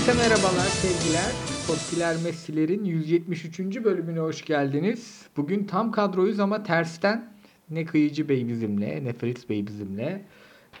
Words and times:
Herkese 0.00 0.28
merhabalar 0.28 0.66
sevgiler. 0.66 1.32
Popüler 1.66 2.16
Messi'lerin 2.24 2.84
173. 2.84 3.84
bölümüne 3.84 4.18
hoş 4.20 4.44
geldiniz. 4.44 5.26
Bugün 5.36 5.64
tam 5.64 5.92
kadroyuz 5.92 6.40
ama 6.40 6.62
tersten 6.62 7.32
ne 7.70 7.84
Kıyıcı 7.84 8.28
Bey 8.28 8.48
bizimle 8.48 9.04
ne 9.04 9.12
Fritz 9.12 9.48
Bey 9.48 9.66
bizimle. 9.66 10.24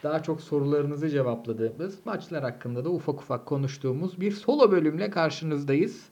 Daha 0.02 0.22
çok 0.22 0.40
sorularınızı 0.40 1.08
cevapladığımız, 1.08 1.98
maçlar 2.04 2.42
hakkında 2.42 2.84
da 2.84 2.90
ufak 2.90 3.20
ufak 3.20 3.46
konuştuğumuz 3.46 4.20
bir 4.20 4.32
solo 4.32 4.70
bölümle 4.70 5.10
karşınızdayız. 5.10 6.04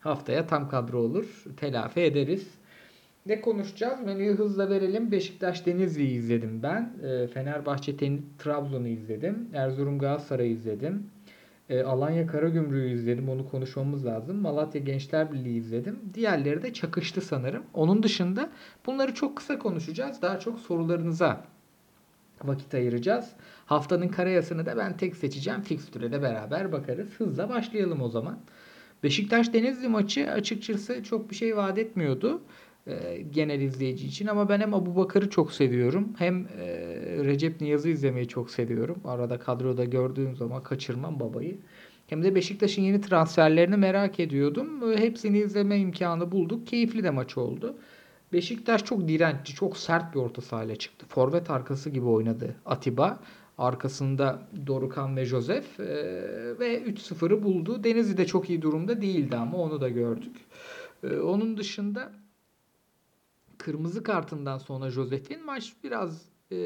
Haftaya 0.00 0.46
tam 0.46 0.68
kadro 0.68 0.98
olur. 0.98 1.44
Telafi 1.56 2.00
ederiz. 2.00 2.48
Ne 3.26 3.40
konuşacağız? 3.40 4.00
Menüyü 4.00 4.34
hızla 4.34 4.70
verelim. 4.70 5.12
Beşiktaş 5.12 5.66
Denizli'yi 5.66 6.18
izledim 6.18 6.62
ben. 6.62 6.92
Ee, 7.02 7.26
Fenerbahçe 7.26 7.96
Trabzon'u 8.38 8.88
izledim. 8.88 9.48
Erzurum 9.54 9.98
Galatasaray'ı 9.98 10.50
izledim. 10.50 11.13
E, 11.70 11.82
Alanya 11.82 12.26
Karagümrük'ü 12.26 12.94
izledim. 12.94 13.28
Onu 13.28 13.48
konuşmamız 13.48 14.06
lazım. 14.06 14.36
Malatya 14.36 14.80
Gençler 14.80 15.32
Birliği 15.32 15.58
izledim. 15.58 15.98
Diğerleri 16.14 16.62
de 16.62 16.72
çakıştı 16.72 17.20
sanırım. 17.20 17.62
Onun 17.74 18.02
dışında 18.02 18.50
bunları 18.86 19.14
çok 19.14 19.36
kısa 19.36 19.58
konuşacağız. 19.58 20.22
Daha 20.22 20.40
çok 20.40 20.58
sorularınıza 20.58 21.44
vakit 22.44 22.74
ayıracağız. 22.74 23.32
Haftanın 23.66 24.08
karayasını 24.08 24.66
da 24.66 24.76
ben 24.76 24.96
tek 24.96 25.16
seçeceğim. 25.16 25.62
Fikstüre 25.62 26.12
de 26.12 26.22
beraber 26.22 26.72
bakarız. 26.72 27.08
Hızla 27.18 27.48
başlayalım 27.48 28.02
o 28.02 28.08
zaman. 28.08 28.38
Beşiktaş 29.02 29.52
Denizli 29.52 29.88
maçı 29.88 30.30
açıkçası 30.30 31.02
çok 31.02 31.30
bir 31.30 31.34
şey 31.34 31.56
vaat 31.56 31.78
etmiyordu 31.78 32.42
e, 32.86 33.22
genel 33.30 33.60
izleyici 33.60 34.06
için 34.06 34.26
ama 34.26 34.48
ben 34.48 34.60
hem 34.60 34.74
Abu 34.74 34.96
Bakar'ı 34.96 35.30
çok 35.30 35.52
seviyorum 35.52 36.08
hem 36.18 36.46
e, 36.46 36.66
Recep 37.24 37.60
Niyaz'ı 37.60 37.88
izlemeyi 37.88 38.28
çok 38.28 38.50
seviyorum. 38.50 38.96
Arada 39.04 39.38
kadroda 39.38 39.84
gördüğüm 39.84 40.36
zaman 40.36 40.62
kaçırmam 40.62 41.20
babayı. 41.20 41.58
Hem 42.06 42.22
de 42.22 42.34
Beşiktaş'ın 42.34 42.82
yeni 42.82 43.00
transferlerini 43.00 43.76
merak 43.76 44.20
ediyordum. 44.20 44.92
E, 44.92 44.98
hepsini 44.98 45.38
izleme 45.38 45.78
imkanı 45.78 46.32
bulduk. 46.32 46.66
Keyifli 46.66 47.04
de 47.04 47.10
maç 47.10 47.38
oldu. 47.38 47.76
Beşiktaş 48.32 48.84
çok 48.84 49.08
dirençli, 49.08 49.54
çok 49.54 49.76
sert 49.76 50.14
bir 50.14 50.20
orta 50.20 50.42
sahayla 50.42 50.76
çıktı. 50.76 51.06
Forvet 51.08 51.50
arkası 51.50 51.90
gibi 51.90 52.06
oynadı 52.06 52.56
Atiba. 52.66 53.18
Arkasında 53.58 54.42
Dorukan 54.66 55.16
ve 55.16 55.24
Josef 55.24 55.80
e, 55.80 55.84
ve 56.58 56.82
3-0'ı 56.82 57.42
buldu. 57.42 57.84
Denizli 57.84 58.16
de 58.16 58.26
çok 58.26 58.50
iyi 58.50 58.62
durumda 58.62 59.02
değildi 59.02 59.36
ama 59.36 59.58
onu 59.58 59.80
da 59.80 59.88
gördük. 59.88 60.36
E, 61.02 61.16
onun 61.16 61.56
dışında 61.56 62.12
kırmızı 63.58 64.02
kartından 64.02 64.58
sonra 64.58 64.90
Josef'in 64.90 65.46
maç 65.46 65.72
biraz 65.84 66.22
e, 66.52 66.56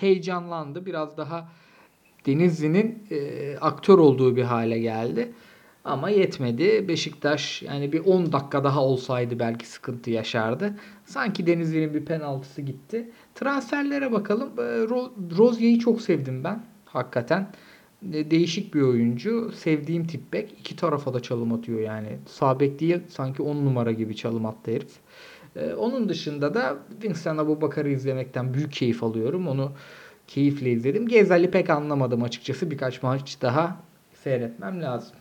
heyecanlandı. 0.00 0.86
Biraz 0.86 1.16
daha 1.16 1.48
Denizli'nin 2.26 3.06
e, 3.10 3.56
aktör 3.60 3.98
olduğu 3.98 4.36
bir 4.36 4.42
hale 4.42 4.78
geldi. 4.78 5.32
Ama 5.84 6.10
yetmedi. 6.10 6.88
Beşiktaş 6.88 7.62
yani 7.62 7.92
bir 7.92 8.00
10 8.00 8.32
dakika 8.32 8.64
daha 8.64 8.84
olsaydı 8.84 9.38
belki 9.38 9.68
sıkıntı 9.68 10.10
yaşardı. 10.10 10.74
Sanki 11.04 11.46
Denizli'nin 11.46 11.94
bir 11.94 12.04
penaltısı 12.04 12.62
gitti. 12.62 13.10
Transferlere 13.34 14.12
bakalım. 14.12 14.48
E, 14.58 14.62
Rozier'i 15.38 15.78
çok 15.78 16.02
sevdim 16.02 16.44
ben. 16.44 16.64
Hakikaten. 16.84 17.50
E, 18.12 18.30
değişik 18.30 18.74
bir 18.74 18.82
oyuncu. 18.82 19.52
Sevdiğim 19.52 20.06
tip 20.06 20.32
bek. 20.32 20.54
İki 20.60 20.76
tarafa 20.76 21.14
da 21.14 21.20
çalım 21.20 21.52
atıyor 21.52 21.80
yani. 21.80 22.18
Sağ 22.26 22.60
değil 22.60 23.00
sanki 23.08 23.42
10 23.42 23.56
numara 23.56 23.92
gibi 23.92 24.16
çalım 24.16 24.46
attı 24.46 24.70
herif. 24.70 24.92
Ee, 25.58 25.74
onun 25.74 26.08
dışında 26.08 26.54
da 26.54 26.76
Vincent 27.02 27.40
Abu 27.40 27.60
Bakar'ı 27.60 27.88
izlemekten 27.88 28.54
büyük 28.54 28.72
keyif 28.72 29.02
alıyorum. 29.02 29.48
Onu 29.48 29.72
keyifle 30.26 30.70
izledim. 30.70 31.08
Gezal'i 31.08 31.50
pek 31.50 31.70
anlamadım 31.70 32.22
açıkçası. 32.22 32.70
Birkaç 32.70 33.02
maç 33.02 33.38
daha 33.42 33.76
seyretmem 34.14 34.82
lazım. 34.82 35.16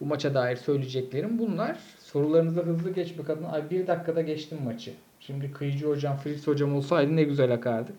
Bu 0.00 0.06
maça 0.06 0.34
dair 0.34 0.56
söyleyeceklerim 0.56 1.38
bunlar. 1.38 1.78
Sorularınıza 1.98 2.62
hızlı 2.62 2.90
geç 2.90 3.18
bakalım. 3.18 3.44
Ay 3.52 3.70
bir 3.70 3.86
dakikada 3.86 4.20
geçtim 4.20 4.58
maçı. 4.64 4.92
Şimdi 5.20 5.52
Kıyıcı 5.52 5.86
hocam, 5.86 6.16
Fritz 6.16 6.46
hocam 6.46 6.76
olsaydı 6.76 7.16
ne 7.16 7.22
güzel 7.22 7.54
akardık. 7.54 7.94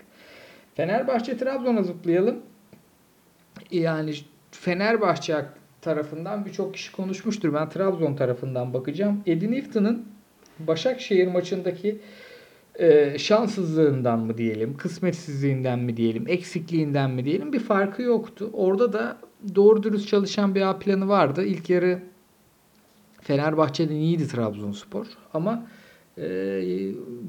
Fenerbahçe 0.75 1.37
Trabzon'a 1.37 1.83
zıplayalım. 1.83 2.35
Yani 3.71 4.13
Fenerbahçe 4.51 5.45
tarafından 5.81 6.45
birçok 6.45 6.73
kişi 6.73 6.91
konuşmuştur. 6.91 7.53
Ben 7.53 7.69
Trabzon 7.69 8.15
tarafından 8.15 8.73
bakacağım. 8.73 9.23
Edin 9.25 9.51
Ifton'ın 9.51 10.05
Başakşehir 10.59 11.27
maçındaki 11.27 11.99
e, 12.79 13.17
şanssızlığından 13.17 14.19
mı 14.19 14.37
diyelim, 14.37 14.77
kısmetsizliğinden 14.77 15.79
mi 15.79 15.97
diyelim, 15.97 16.25
eksikliğinden 16.27 17.11
mi 17.11 17.25
diyelim 17.25 17.53
bir 17.53 17.59
farkı 17.59 18.01
yoktu. 18.01 18.49
Orada 18.53 18.93
da 18.93 19.17
doğru 19.55 19.83
dürüst 19.83 20.07
çalışan 20.07 20.55
bir 20.55 20.61
A 20.61 20.79
planı 20.79 21.07
vardı. 21.07 21.45
İlk 21.45 21.69
yarı 21.69 21.99
Fenerbahçe'den 23.21 23.95
iyiydi 23.95 24.27
Trabzonspor 24.27 25.05
ama 25.33 25.65
e, 26.17 26.25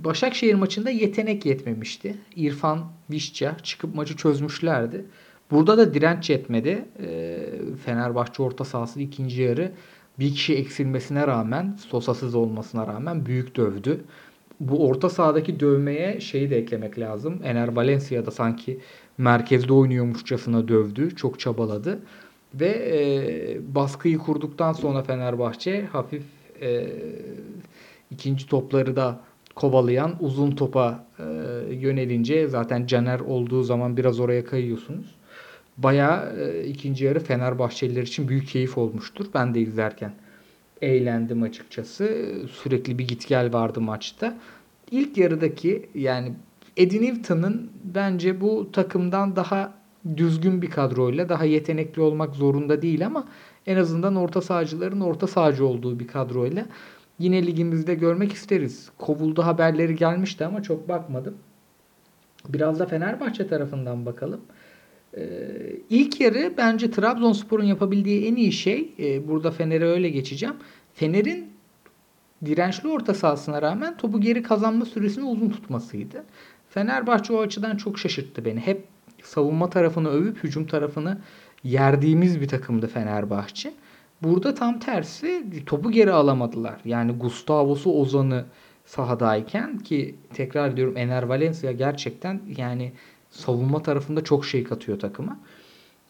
Başakşehir 0.05 0.55
maçında 0.55 0.91
yetenek 0.91 1.47
yetmemişti. 1.47 2.15
İrfan, 2.37 2.85
Vişça 3.11 3.57
çıkıp 3.63 3.95
maçı 3.95 4.17
çözmüşlerdi. 4.17 5.05
Burada 5.51 5.79
da 5.79 5.95
direnç 5.95 6.31
yetmedi. 6.31 6.85
E, 7.03 7.39
Fenerbahçe 7.85 8.43
orta 8.43 8.65
sahası 8.65 9.01
ikinci 9.01 9.43
yarı 9.43 9.73
bir 10.19 10.33
kişi 10.35 10.55
eksilmesine 10.55 11.27
rağmen, 11.27 11.77
Sosa'sız 11.89 12.35
olmasına 12.35 12.87
rağmen 12.87 13.27
büyük 13.27 13.57
dövdü. 13.57 14.05
Bu 14.61 14.89
orta 14.89 15.11
sahadaki 15.11 15.61
dövmeye 15.61 16.21
şeyi 16.21 16.51
de 16.51 16.59
eklemek 16.59 16.99
lazım. 16.99 17.41
Ener 17.45 17.69
Valencia 17.69 18.27
da 18.27 18.31
sanki 18.31 18.81
merkezde 19.19 19.73
oynuyormuşçasına 19.73 20.69
dövdü. 20.69 21.17
Çok 21.17 21.41
çabaladı. 21.41 22.01
Ve 22.55 22.69
e, 22.69 23.75
baskıyı 23.75 24.19
kurduktan 24.19 24.73
sonra 24.73 25.03
Fenerbahçe 25.03 25.85
hafif 25.85 26.23
e, 26.63 26.87
ikinci 28.11 28.47
topları 28.47 28.97
da 28.97 29.21
kovalayan 29.55 30.17
uzun 30.21 30.51
topa 30.51 31.07
e, 31.19 31.25
yönelince 31.75 32.49
zaten 32.49 32.87
Caner 32.87 33.21
olduğu 33.21 33.63
zaman 33.63 33.97
biraz 33.97 34.21
oraya 34.21 34.45
kayıyorsunuz. 34.45 35.15
Baya 35.79 36.33
e, 36.39 36.65
ikinci 36.65 37.05
yarı 37.05 37.21
Fenerbahçeliler 37.21 38.03
için 38.03 38.29
büyük 38.29 38.49
keyif 38.49 38.79
olmuştur. 38.79 39.27
Ben 39.35 39.55
de 39.55 39.61
izlerken 39.61 40.13
eğlendim 40.83 41.43
açıkçası. 41.43 42.33
Sürekli 42.53 42.99
bir 42.99 43.09
git 43.09 43.29
gel 43.29 43.53
vardı 43.53 43.81
maçta. 43.81 44.39
İlk 44.91 45.17
yarıdaki 45.17 45.89
yani 45.95 46.33
Eddie 46.77 47.03
Newton'ın 47.03 47.71
bence 47.85 48.41
bu 48.41 48.73
takımdan 48.73 49.37
daha 49.37 49.75
düzgün 50.17 50.63
bir 50.63 50.71
kadroyla 50.71 51.29
daha 51.29 51.45
yetenekli 51.45 52.03
olmak 52.03 52.35
zorunda 52.35 52.83
değil 52.83 53.07
ama 53.07 53.25
en 53.67 53.77
azından 53.77 54.17
orta 54.17 54.41
sahacıların 54.41 55.01
orta 55.01 55.27
sahacı 55.27 55.67
olduğu 55.67 55.99
bir 55.99 56.07
kadroyla 56.07 56.67
yine 57.19 57.47
ligimizde 57.47 57.95
görmek 57.95 58.33
isteriz. 58.33 58.91
Kovuldu 58.99 59.43
haberleri 59.43 59.97
gelmişti 59.97 60.45
ama 60.45 60.63
çok 60.63 60.89
bakmadım. 60.89 61.35
Biraz 62.49 62.79
da 62.79 62.87
Fenerbahçe 62.87 63.47
tarafından 63.49 64.07
bakalım. 64.07 64.41
Ee, 65.17 65.27
ilk 65.91 66.21
yarı 66.21 66.55
bence 66.57 66.91
Trabzonspor'un 66.91 67.65
yapabildiği 67.65 68.27
en 68.27 68.37
iyi 68.37 68.53
şey 68.53 68.93
e, 68.99 69.29
burada 69.29 69.51
Fener'e 69.51 69.85
öyle 69.85 70.09
geçeceğim. 70.09 70.55
Fener'in 70.95 71.51
dirençli 72.45 72.89
orta 72.89 73.15
sahasına 73.15 73.63
rağmen 73.63 73.97
topu 73.97 74.21
geri 74.21 74.43
kazanma 74.43 74.85
süresini 74.85 75.25
uzun 75.25 75.51
tutmasıydı. 75.51 76.25
Fenerbahçe 76.69 77.33
o 77.33 77.41
açıdan 77.41 77.77
çok 77.77 77.99
şaşırttı 77.99 78.45
beni. 78.45 78.61
Hep 78.61 78.85
savunma 79.23 79.71
tarafını 79.71 80.09
övüp 80.09 80.45
hücum 80.45 80.67
tarafını 80.67 81.19
yerdiğimiz 81.65 82.41
bir 82.41 82.49
takımdı 82.49 82.87
Fenerbahçe. 82.87 83.73
Burada 84.23 84.55
tam 84.55 84.79
tersi 84.79 85.45
topu 85.67 85.91
geri 85.91 86.13
alamadılar. 86.13 86.81
Yani 86.85 87.13
Gustavo'su 87.13 87.91
Ozan'ı 87.91 88.45
sahadayken 88.85 89.79
ki 89.79 90.15
tekrar 90.35 90.71
ediyorum 90.71 90.97
Ener 90.97 91.23
Valencia 91.23 91.73
gerçekten 91.73 92.41
yani 92.57 92.93
savunma 93.35 93.83
tarafında 93.83 94.25
çok 94.25 94.47
şey 94.47 94.65
katıyor 94.65 94.99
takıma. 94.99 95.39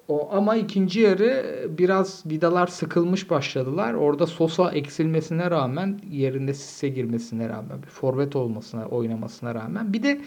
O, 0.09 0.29
ama 0.33 0.57
ikinci 0.57 1.01
yarı 1.01 1.45
biraz 1.79 2.27
vidalar 2.27 2.67
sıkılmış 2.67 3.31
başladılar. 3.31 3.95
Orada 3.95 4.27
Sosa 4.27 4.73
eksilmesine 4.73 5.51
rağmen 5.51 6.01
yerinde 6.11 6.55
Sisse 6.55 6.89
girmesine 6.89 7.49
rağmen 7.49 7.83
bir 7.83 7.89
forvet 7.89 8.37
olmasına 8.37 8.87
oynamasına 8.87 9.55
rağmen 9.55 9.93
bir 9.93 10.03
de 10.03 10.21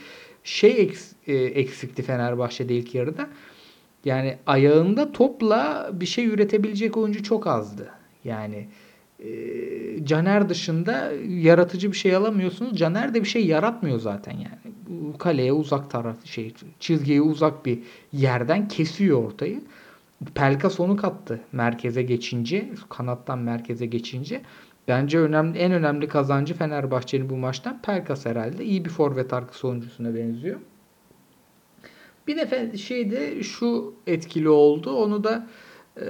şey 0.44 0.82
eks, 0.82 1.14
e, 1.28 1.36
eksikti 1.36 2.04
Fenerbahçe'de 2.04 2.76
ilk 2.76 2.96
yarıda. 2.96 3.28
Yani 4.06 4.38
ayağında 4.46 5.12
topla 5.12 5.90
bir 5.94 6.06
şey 6.06 6.26
üretebilecek 6.26 6.98
oyuncu 6.98 7.24
çok 7.24 7.48
azdı. 7.48 7.90
Yani 8.24 8.68
e, 9.20 9.30
Caner 10.06 10.50
dışında 10.50 11.12
yaratıcı 11.28 11.92
bir 11.92 11.98
şey 11.98 12.16
alamıyorsunuz. 12.16 12.78
Caner 12.78 13.14
de 13.14 13.22
bir 13.22 13.28
şey 13.28 13.46
yaratmıyor 13.46 14.00
zaten 14.00 14.32
yani 14.32 14.76
kaleye 15.20 15.54
uzak 15.54 15.92
taraf 15.92 16.26
şey 16.26 16.54
çizgiye 16.80 17.22
uzak 17.22 17.66
bir 17.66 17.80
yerden 18.14 18.68
kesiyor 18.68 19.24
ortayı. 19.24 19.62
Pelkas 20.36 20.80
onu 20.80 20.98
kattı 20.98 21.40
merkeze 21.52 22.02
geçince, 22.04 22.70
kanattan 22.90 23.40
merkeze 23.40 23.86
geçince. 23.86 24.42
Bence 24.88 25.20
önemli 25.20 25.58
en 25.60 25.72
önemli 25.72 26.08
kazancı 26.08 26.54
Fenerbahçe'nin 26.54 27.30
bu 27.30 27.36
maçtan 27.38 27.82
Pelkas 27.82 28.26
herhalde. 28.26 28.66
iyi 28.66 28.86
bir 28.86 28.90
forvet 28.90 29.34
arkası 29.34 29.68
oyuncusuna 29.68 30.16
benziyor. 30.16 30.60
Bir 32.28 32.38
de 32.38 32.78
şeyde 32.78 33.44
şu 33.44 33.94
etkili 34.08 34.50
oldu. 34.50 34.92
Onu 34.92 35.24
da 35.24 35.48
e, 35.98 36.08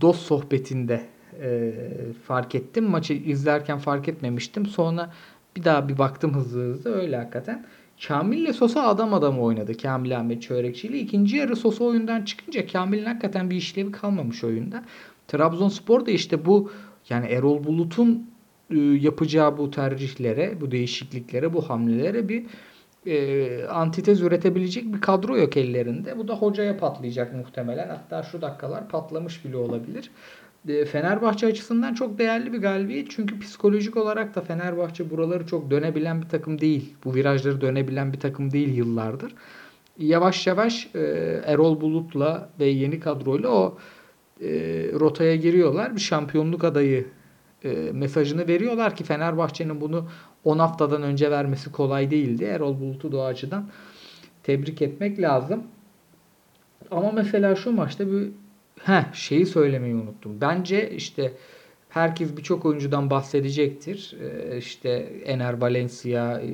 dost 0.00 0.22
sohbetinde 0.22 1.06
e, 1.40 1.72
fark 2.26 2.54
ettim. 2.54 2.84
Maçı 2.84 3.14
izlerken 3.14 3.78
fark 3.78 4.08
etmemiştim. 4.08 4.66
Sonra 4.66 5.12
bir 5.56 5.64
daha 5.64 5.88
bir 5.88 5.98
baktım 5.98 6.34
hızlı 6.34 6.62
hızlı 6.62 6.94
öyle 6.94 7.16
hakikaten. 7.16 7.66
Kamil'le 8.08 8.52
Sosa 8.52 8.82
adam 8.82 9.14
adam 9.14 9.40
oynadı. 9.40 9.76
Kamil 9.76 10.16
Ahmet 10.18 10.42
Çörekçi 10.42 10.88
ile. 10.88 10.98
İkinci 10.98 11.36
yarı 11.36 11.56
Sosa 11.56 11.84
oyundan 11.84 12.22
çıkınca 12.22 12.66
Kamil'in 12.66 13.04
hakikaten 13.04 13.50
bir 13.50 13.56
işlevi 13.56 13.92
kalmamış 13.92 14.44
oyunda. 14.44 14.84
Trabzonspor 15.28 16.06
da 16.06 16.10
işte 16.10 16.44
bu 16.44 16.70
yani 17.10 17.26
Erol 17.26 17.64
Bulut'un 17.64 18.30
e, 18.70 18.78
yapacağı 18.78 19.58
bu 19.58 19.70
tercihlere, 19.70 20.60
bu 20.60 20.70
değişikliklere, 20.70 21.54
bu 21.54 21.70
hamlelere 21.70 22.28
bir 22.28 22.46
e, 23.06 23.66
antitez 23.66 24.22
üretebilecek 24.22 24.94
bir 24.94 25.00
kadro 25.00 25.36
yok 25.36 25.56
ellerinde. 25.56 26.18
Bu 26.18 26.28
da 26.28 26.34
hocaya 26.34 26.76
patlayacak 26.76 27.34
muhtemelen. 27.34 27.88
Hatta 27.88 28.22
şu 28.22 28.42
dakikalar 28.42 28.88
patlamış 28.88 29.44
bile 29.44 29.56
olabilir. 29.56 30.10
E, 30.68 30.84
Fenerbahçe 30.84 31.46
açısından 31.46 31.94
çok 31.94 32.18
değerli 32.18 32.52
bir 32.52 32.58
galibiyet. 32.58 33.10
Çünkü 33.10 33.38
psikolojik 33.38 33.96
olarak 33.96 34.34
da 34.34 34.40
Fenerbahçe 34.40 35.10
buraları 35.10 35.46
çok 35.46 35.70
dönebilen 35.70 36.22
bir 36.22 36.28
takım 36.28 36.60
değil. 36.60 36.94
Bu 37.04 37.14
virajları 37.14 37.60
dönebilen 37.60 38.12
bir 38.12 38.20
takım 38.20 38.52
değil 38.52 38.74
yıllardır. 38.74 39.34
Yavaş 39.98 40.46
yavaş 40.46 40.88
e, 40.94 41.00
Erol 41.46 41.80
Bulut'la 41.80 42.48
ve 42.60 42.64
yeni 42.64 43.00
kadroyla 43.00 43.48
o 43.48 43.78
e, 44.40 44.48
rotaya 45.00 45.36
giriyorlar. 45.36 45.96
Bir 45.96 46.00
şampiyonluk 46.00 46.64
adayı 46.64 47.06
mesajını 47.92 48.48
veriyorlar 48.48 48.96
ki 48.96 49.04
Fenerbahçe'nin 49.04 49.80
bunu 49.80 50.08
10 50.44 50.58
haftadan 50.58 51.02
önce 51.02 51.30
vermesi 51.30 51.72
kolay 51.72 52.10
değildi. 52.10 52.44
Erol 52.44 52.80
Bulut'u 52.80 53.12
da 53.12 53.16
o 53.16 53.24
açıdan 53.24 53.68
tebrik 54.42 54.82
etmek 54.82 55.20
lazım. 55.20 55.62
Ama 56.90 57.12
mesela 57.12 57.56
şu 57.56 57.72
maçta 57.72 58.12
bir 58.12 58.28
heh, 58.80 59.12
şeyi 59.12 59.46
söylemeyi 59.46 59.94
unuttum. 59.94 60.40
Bence 60.40 60.90
işte 60.90 61.32
herkes 61.88 62.36
birçok 62.36 62.64
oyuncudan 62.64 63.10
bahsedecektir. 63.10 64.16
Ee, 64.20 64.58
işte 64.58 64.90
Ener 65.24 65.60
Valencia, 65.60 66.40
e, 66.40 66.50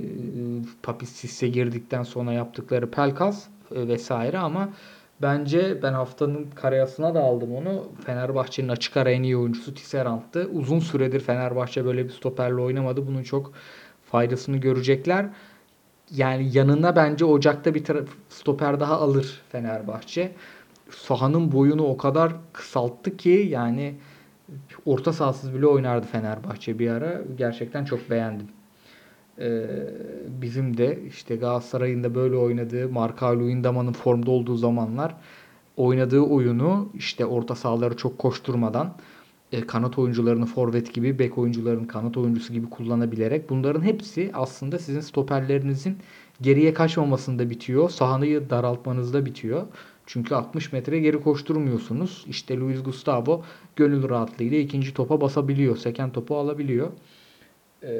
Papis 0.82 1.08
Sisse 1.08 1.48
girdikten 1.48 2.02
sonra 2.02 2.32
yaptıkları 2.32 2.90
Pelkas 2.90 3.46
e, 3.74 3.88
vesaire 3.88 4.38
ama 4.38 4.68
Bence 5.22 5.82
ben 5.82 5.92
haftanın 5.92 6.46
karayasına 6.54 7.14
da 7.14 7.20
aldım 7.20 7.54
onu. 7.54 7.88
Fenerbahçe'nin 8.06 8.68
açık 8.68 8.96
ara 8.96 9.10
en 9.10 9.22
iyi 9.22 9.36
oyuncusu 9.36 9.74
Tisserant'tı. 9.74 10.48
Uzun 10.52 10.78
süredir 10.78 11.20
Fenerbahçe 11.20 11.84
böyle 11.84 12.04
bir 12.04 12.10
stoperle 12.10 12.60
oynamadı. 12.60 13.06
Bunun 13.06 13.22
çok 13.22 13.52
faydasını 14.10 14.56
görecekler. 14.56 15.26
Yani 16.10 16.56
yanına 16.56 16.96
bence 16.96 17.24
Ocak'ta 17.24 17.74
bir 17.74 17.84
stoper 18.28 18.80
daha 18.80 18.96
alır 19.00 19.40
Fenerbahçe. 19.52 20.32
Sahanın 20.90 21.52
boyunu 21.52 21.86
o 21.86 21.96
kadar 21.96 22.32
kısalttı 22.52 23.16
ki 23.16 23.46
yani 23.50 23.94
orta 24.86 25.12
sahasız 25.12 25.54
bile 25.54 25.66
oynardı 25.66 26.06
Fenerbahçe 26.06 26.78
bir 26.78 26.90
ara. 26.90 27.22
Gerçekten 27.38 27.84
çok 27.84 28.10
beğendim. 28.10 28.46
Ee, 29.38 29.66
bizim 30.28 30.76
de 30.76 30.98
işte 31.08 31.36
Galatasaray'ın 31.36 32.04
da 32.04 32.14
böyle 32.14 32.36
oynadığı 32.36 32.88
Marka 32.88 33.38
Luyendama'nın 33.38 33.92
formda 33.92 34.30
olduğu 34.30 34.56
zamanlar 34.56 35.14
oynadığı 35.76 36.20
oyunu 36.20 36.88
işte 36.94 37.26
orta 37.26 37.54
sahaları 37.54 37.96
çok 37.96 38.18
koşturmadan 38.18 38.94
e, 39.52 39.66
kanat 39.66 39.98
oyuncularını 39.98 40.46
forvet 40.46 40.94
gibi, 40.94 41.18
bek 41.18 41.38
oyuncularını 41.38 41.88
kanat 41.88 42.16
oyuncusu 42.16 42.52
gibi 42.52 42.70
kullanabilerek 42.70 43.50
bunların 43.50 43.82
hepsi 43.82 44.30
aslında 44.34 44.78
sizin 44.78 45.00
stoperlerinizin 45.00 45.98
geriye 46.40 46.74
kaçmamasında 46.74 47.50
bitiyor. 47.50 47.90
Sahanıyı 47.90 48.50
daraltmanızda 48.50 49.26
bitiyor. 49.26 49.66
Çünkü 50.08 50.34
60 50.34 50.72
metre 50.72 50.98
geri 50.98 51.20
koşturmuyorsunuz. 51.20 52.24
İşte 52.28 52.56
Luis 52.56 52.82
Gustavo 52.82 53.42
gönül 53.76 54.08
rahatlığıyla 54.08 54.58
ikinci 54.58 54.94
topa 54.94 55.20
basabiliyor. 55.20 55.76
Seken 55.76 56.12
topu 56.12 56.36
alabiliyor. 56.36 56.88
E, 57.82 57.92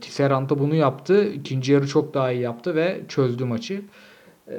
Tisserant'a 0.00 0.58
bunu 0.58 0.74
yaptı. 0.74 1.28
İkinci 1.32 1.72
yarı 1.72 1.86
çok 1.86 2.14
daha 2.14 2.32
iyi 2.32 2.40
yaptı 2.40 2.74
ve 2.74 3.00
çözdü 3.08 3.44
maçı. 3.44 3.82
E, 4.48 4.58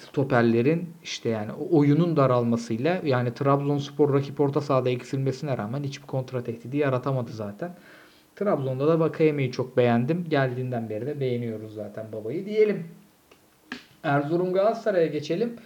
stoperlerin 0.00 0.88
işte 1.02 1.28
yani 1.28 1.52
oyunun 1.70 2.16
daralmasıyla 2.16 3.00
yani 3.04 3.34
Trabzonspor 3.34 4.14
rakip 4.14 4.40
orta 4.40 4.60
sahada 4.60 4.90
eksilmesine 4.90 5.58
rağmen 5.58 5.82
hiçbir 5.82 6.06
kontra 6.06 6.44
tehdidi 6.44 6.76
yaratamadı 6.76 7.32
zaten. 7.32 7.76
Trabzon'da 8.36 8.88
da 8.88 9.00
Vakayeme'yi 9.00 9.52
çok 9.52 9.76
beğendim. 9.76 10.24
Geldiğinden 10.28 10.90
beri 10.90 11.06
de 11.06 11.20
beğeniyoruz 11.20 11.74
zaten 11.74 12.06
babayı 12.12 12.46
diyelim. 12.46 12.86
Erzurum 14.02 14.52
Galatasaray'a 14.52 15.06
geçelim. 15.06 15.56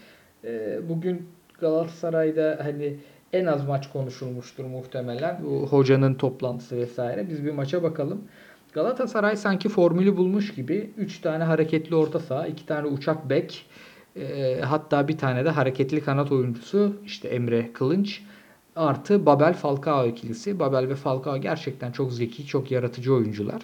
E, 0.49 0.79
bugün 0.89 1.29
Galatasaray'da 1.61 2.59
hani 2.62 2.97
en 3.33 3.47
az 3.47 3.67
maç 3.69 3.91
konuşulmuştur 3.93 4.65
muhtemelen. 4.65 5.41
Bu 5.45 5.67
hocanın 5.67 6.15
toplantısı 6.15 6.77
vesaire. 6.77 7.29
Biz 7.29 7.45
bir 7.45 7.53
maça 7.53 7.83
bakalım. 7.83 8.23
Galatasaray 8.73 9.37
sanki 9.37 9.69
formülü 9.69 10.17
bulmuş 10.17 10.55
gibi 10.55 10.91
3 10.97 11.21
tane 11.21 11.45
hareketli 11.45 11.97
orta 11.97 12.21
saha, 12.21 12.47
2 12.47 12.67
tane 12.67 12.87
uçak 12.87 13.31
bek, 13.31 13.67
e, 14.17 14.61
hatta 14.61 15.09
bir 15.09 15.19
tane 15.19 15.45
de 15.45 15.50
hareketli 15.50 16.00
kanat 16.00 16.33
oyuncusu 16.33 16.97
işte 17.05 17.29
Emre 17.29 17.73
Kılınç 17.73 18.23
artı 18.77 19.27
Babel 19.27 19.55
Falcao 19.55 20.06
ikilisi. 20.06 20.59
Babel 20.59 20.89
ve 20.89 20.95
Falcao 20.95 21.37
gerçekten 21.37 21.93
çok 21.93 22.12
zeki, 22.12 22.47
çok 22.47 22.71
yaratıcı 22.71 23.15
oyuncular. 23.15 23.62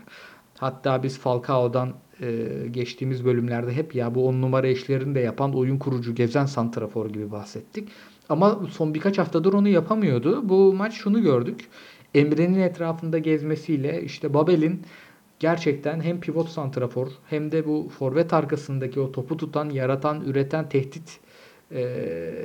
Hatta 0.58 1.02
biz 1.02 1.18
Falcao'dan 1.18 1.92
e, 2.20 2.48
geçtiğimiz 2.70 3.24
bölümlerde 3.24 3.72
hep 3.72 3.94
ya 3.94 4.14
bu 4.14 4.28
on 4.28 4.42
numara 4.42 4.66
eşlerini 4.66 5.14
de 5.14 5.20
yapan 5.20 5.54
oyun 5.56 5.78
kurucu 5.78 6.14
gezen 6.14 6.46
santrafor 6.46 7.10
gibi 7.10 7.30
bahsettik. 7.30 7.88
Ama 8.28 8.60
son 8.70 8.94
birkaç 8.94 9.18
haftadır 9.18 9.52
onu 9.52 9.68
yapamıyordu. 9.68 10.48
Bu 10.48 10.72
maç 10.72 10.94
şunu 10.94 11.22
gördük. 11.22 11.68
Emre'nin 12.14 12.60
etrafında 12.60 13.18
gezmesiyle 13.18 14.02
işte 14.02 14.34
Babel'in 14.34 14.82
gerçekten 15.38 16.00
hem 16.00 16.20
pivot 16.20 16.48
santrafor 16.48 17.08
hem 17.30 17.52
de 17.52 17.66
bu 17.66 17.88
forvet 17.98 18.32
arkasındaki 18.32 19.00
o 19.00 19.12
topu 19.12 19.36
tutan, 19.36 19.70
yaratan, 19.70 20.20
üreten, 20.20 20.68
tehdit 20.68 21.20
e, 21.70 21.80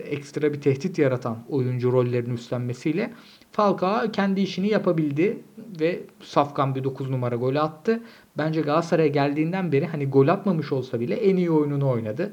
ekstra 0.09 0.53
bir 0.53 0.61
tehdit 0.61 0.97
yaratan 0.97 1.37
oyuncu 1.49 1.91
rollerini 1.91 2.33
üstlenmesiyle 2.33 3.13
Falcao 3.51 4.11
kendi 4.11 4.41
işini 4.41 4.67
yapabildi 4.67 5.37
ve 5.79 5.99
safkan 6.23 6.75
bir 6.75 6.83
9 6.83 7.09
numara 7.09 7.35
gol 7.35 7.55
attı. 7.55 8.03
Bence 8.39 8.61
Galatasaray'a 8.61 9.07
geldiğinden 9.07 9.71
beri 9.71 9.85
hani 9.85 10.09
gol 10.09 10.27
atmamış 10.27 10.71
olsa 10.71 10.99
bile 10.99 11.15
en 11.15 11.35
iyi 11.35 11.51
oyununu 11.51 11.89
oynadı. 11.89 12.31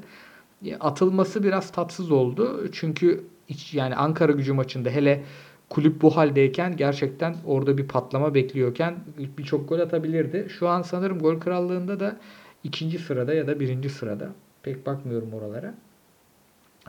Atılması 0.79 1.43
biraz 1.43 1.71
tatsız 1.71 2.11
oldu. 2.11 2.69
Çünkü 2.71 3.23
hiç, 3.49 3.73
yani 3.73 3.95
Ankara 3.95 4.31
gücü 4.31 4.53
maçında 4.53 4.89
hele 4.89 5.23
kulüp 5.69 6.01
bu 6.01 6.17
haldeyken 6.17 6.77
gerçekten 6.77 7.35
orada 7.45 7.77
bir 7.77 7.87
patlama 7.87 8.33
bekliyorken 8.33 8.95
birçok 9.37 9.69
gol 9.69 9.79
atabilirdi. 9.79 10.47
Şu 10.59 10.67
an 10.67 10.81
sanırım 10.81 11.19
gol 11.19 11.39
krallığında 11.39 11.99
da 11.99 12.17
ikinci 12.63 12.99
sırada 12.99 13.33
ya 13.33 13.47
da 13.47 13.59
birinci 13.59 13.89
sırada. 13.89 14.29
Pek 14.63 14.85
bakmıyorum 14.85 15.33
oralara. 15.33 15.73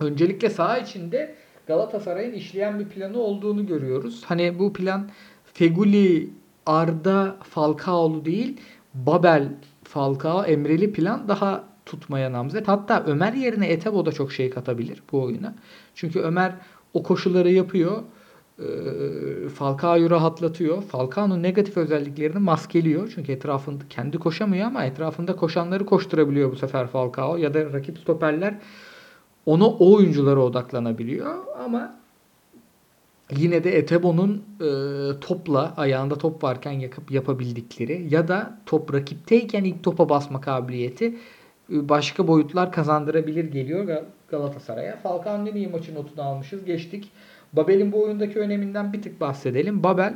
Öncelikle 0.01 0.51
saha 0.51 0.79
içinde 0.79 1.35
Galatasaray'ın 1.67 2.33
işleyen 2.33 2.81
bir 2.81 2.85
planı 2.85 3.19
olduğunu 3.19 3.67
görüyoruz. 3.67 4.23
Hani 4.27 4.59
bu 4.59 4.73
plan 4.73 5.11
Feguli, 5.55 6.31
Arda, 6.67 7.37
Falcao'lu 7.43 8.25
değil, 8.25 8.61
Babel, 9.07 9.49
Falcao, 9.85 10.45
Emreli 10.45 10.93
plan 10.93 11.28
daha 11.28 11.64
tutmaya 11.87 12.33
namzet. 12.33 12.69
Hatta 12.69 13.05
Ömer 13.07 13.33
yerine 13.33 13.69
Etebo 13.69 14.07
da 14.07 14.12
çok 14.12 14.33
şey 14.33 14.50
katabilir 14.50 15.02
bu 15.12 15.23
oyuna. 15.23 15.55
Çünkü 15.95 16.21
Ömer 16.21 16.52
o 16.95 17.02
koşuları 17.02 17.50
yapıyor. 17.50 18.02
Falcao'yu 19.55 20.11
rahatlatıyor. 20.11 20.83
Falcao'nun 20.83 21.43
negatif 21.43 21.76
özelliklerini 21.76 22.38
maskeliyor. 22.38 23.12
Çünkü 23.14 23.33
etrafında 23.33 23.85
kendi 23.90 24.19
koşamıyor 24.19 24.67
ama 24.67 24.85
etrafında 24.85 25.37
koşanları 25.37 25.87
koşturabiliyor 25.87 26.52
bu 26.52 26.57
sefer 26.57 26.87
Falcao. 26.87 27.37
Ya 27.37 27.55
da 27.55 27.73
rakip 27.73 27.99
stoperler 27.99 28.55
ona 29.47 29.67
o 29.67 29.95
oyunculara 29.95 30.40
odaklanabiliyor. 30.40 31.35
Ama 31.64 31.95
yine 33.37 33.65
de 33.65 33.79
Etebo'nun 33.79 34.45
e, 34.61 34.71
topla 35.21 35.75
ayağında 35.77 36.19
top 36.19 36.45
varken 36.45 36.73
yakıp 36.73 37.11
yapabildikleri 37.11 38.07
ya 38.11 38.29
da 38.29 38.61
top 38.67 38.95
rakipteyken 38.95 39.65
ilk 39.65 39.83
topa 39.83 40.09
basma 40.09 40.41
kabiliyeti 40.41 41.15
başka 41.69 42.29
boyutlar 42.29 42.73
kazandırabilir 42.73 43.45
geliyor 43.45 44.03
Galatasaray'a. 44.29 44.97
Falcao'nun 44.97 45.47
en 45.47 45.55
iyi 45.55 45.69
maçı 45.69 45.95
notunu 45.95 46.23
almışız. 46.25 46.65
Geçtik. 46.65 47.11
Babel'in 47.53 47.93
bu 47.93 48.03
oyundaki 48.03 48.39
öneminden 48.39 48.93
bir 48.93 49.03
tık 49.03 49.21
bahsedelim. 49.21 49.83
Babel 49.83 50.15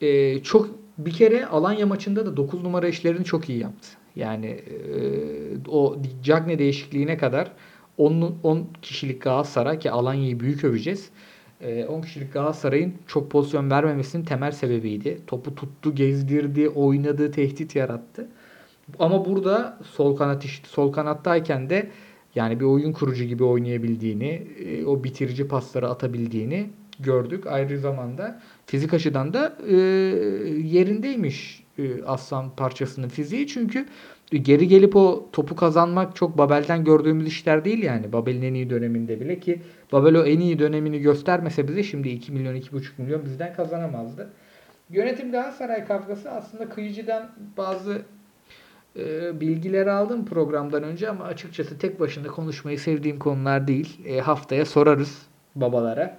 e, 0.00 0.42
çok 0.42 0.70
bir 0.98 1.12
kere 1.12 1.46
Alanya 1.46 1.86
maçında 1.86 2.26
da 2.26 2.36
9 2.36 2.62
numara 2.62 2.88
işlerini 2.88 3.24
çok 3.24 3.48
iyi 3.48 3.58
yaptı. 3.58 3.88
Yani 4.16 4.46
e, 4.46 4.68
o 5.68 5.96
Cagne 6.22 6.58
değişikliğine 6.58 7.18
kadar 7.18 7.52
10, 7.98 8.34
10 8.42 8.66
kişilik 8.82 9.22
Galatasaray 9.22 9.78
ki 9.78 9.90
Alanya'yı 9.90 10.40
büyük 10.40 10.64
öveceğiz. 10.64 11.10
10 11.88 12.00
kişilik 12.02 12.32
Galatasaray'ın 12.32 12.94
çok 13.06 13.30
pozisyon 13.30 13.70
vermemesinin 13.70 14.24
temel 14.24 14.52
sebebiydi. 14.52 15.20
Topu 15.26 15.54
tuttu, 15.54 15.94
gezdirdi, 15.94 16.68
oynadı, 16.68 17.30
tehdit 17.30 17.76
yarattı. 17.76 18.28
Ama 18.98 19.24
burada 19.24 19.78
sol 19.84 20.16
kanat 20.16 20.44
işte 20.44 20.68
sol 20.68 20.92
kanattayken 20.92 21.70
de 21.70 21.90
yani 22.34 22.60
bir 22.60 22.64
oyun 22.64 22.92
kurucu 22.92 23.24
gibi 23.24 23.44
oynayabildiğini, 23.44 24.46
e, 24.64 24.84
o 24.84 25.04
bitirici 25.04 25.48
pasları 25.48 25.88
atabildiğini 25.88 26.70
gördük 27.00 27.46
ayrı 27.46 27.78
zamanda. 27.78 28.40
Fizik 28.66 28.94
açıdan 28.94 29.32
da 29.32 29.58
e, 29.68 29.76
yerindeymiş 30.64 31.64
e, 31.78 32.02
aslan 32.02 32.50
parçasının 32.56 33.08
fiziği. 33.08 33.46
Çünkü 33.46 33.86
geri 34.30 34.68
gelip 34.68 34.96
o 34.96 35.28
topu 35.32 35.56
kazanmak 35.56 36.16
çok 36.16 36.38
Babel'den 36.38 36.84
gördüğümüz 36.84 37.26
işler 37.26 37.64
değil 37.64 37.82
yani. 37.82 38.12
Babel'in 38.12 38.42
en 38.42 38.54
iyi 38.54 38.70
döneminde 38.70 39.20
bile 39.20 39.40
ki 39.40 39.62
Babel 39.92 40.16
o 40.16 40.24
en 40.24 40.40
iyi 40.40 40.58
dönemini 40.58 41.00
göstermese 41.00 41.68
bize 41.68 41.82
şimdi 41.82 42.08
2 42.08 42.32
milyon 42.32 42.54
2,5 42.54 42.82
milyon 42.98 43.24
bizden 43.24 43.54
kazanamazdı. 43.54 44.30
Yönetim 44.90 45.32
Galatasaray 45.32 45.84
kavgası 45.84 46.30
aslında 46.30 46.68
kıyıcıdan 46.68 47.30
bazı 47.56 48.02
e, 48.96 49.40
bilgileri 49.40 49.90
aldım 49.90 50.24
programdan 50.24 50.82
önce 50.82 51.08
ama 51.10 51.24
açıkçası 51.24 51.78
tek 51.78 52.00
başına 52.00 52.26
konuşmayı 52.26 52.78
sevdiğim 52.78 53.18
konular 53.18 53.68
değil. 53.68 54.06
E, 54.06 54.20
haftaya 54.20 54.64
sorarız 54.64 55.26
babalara. 55.54 56.18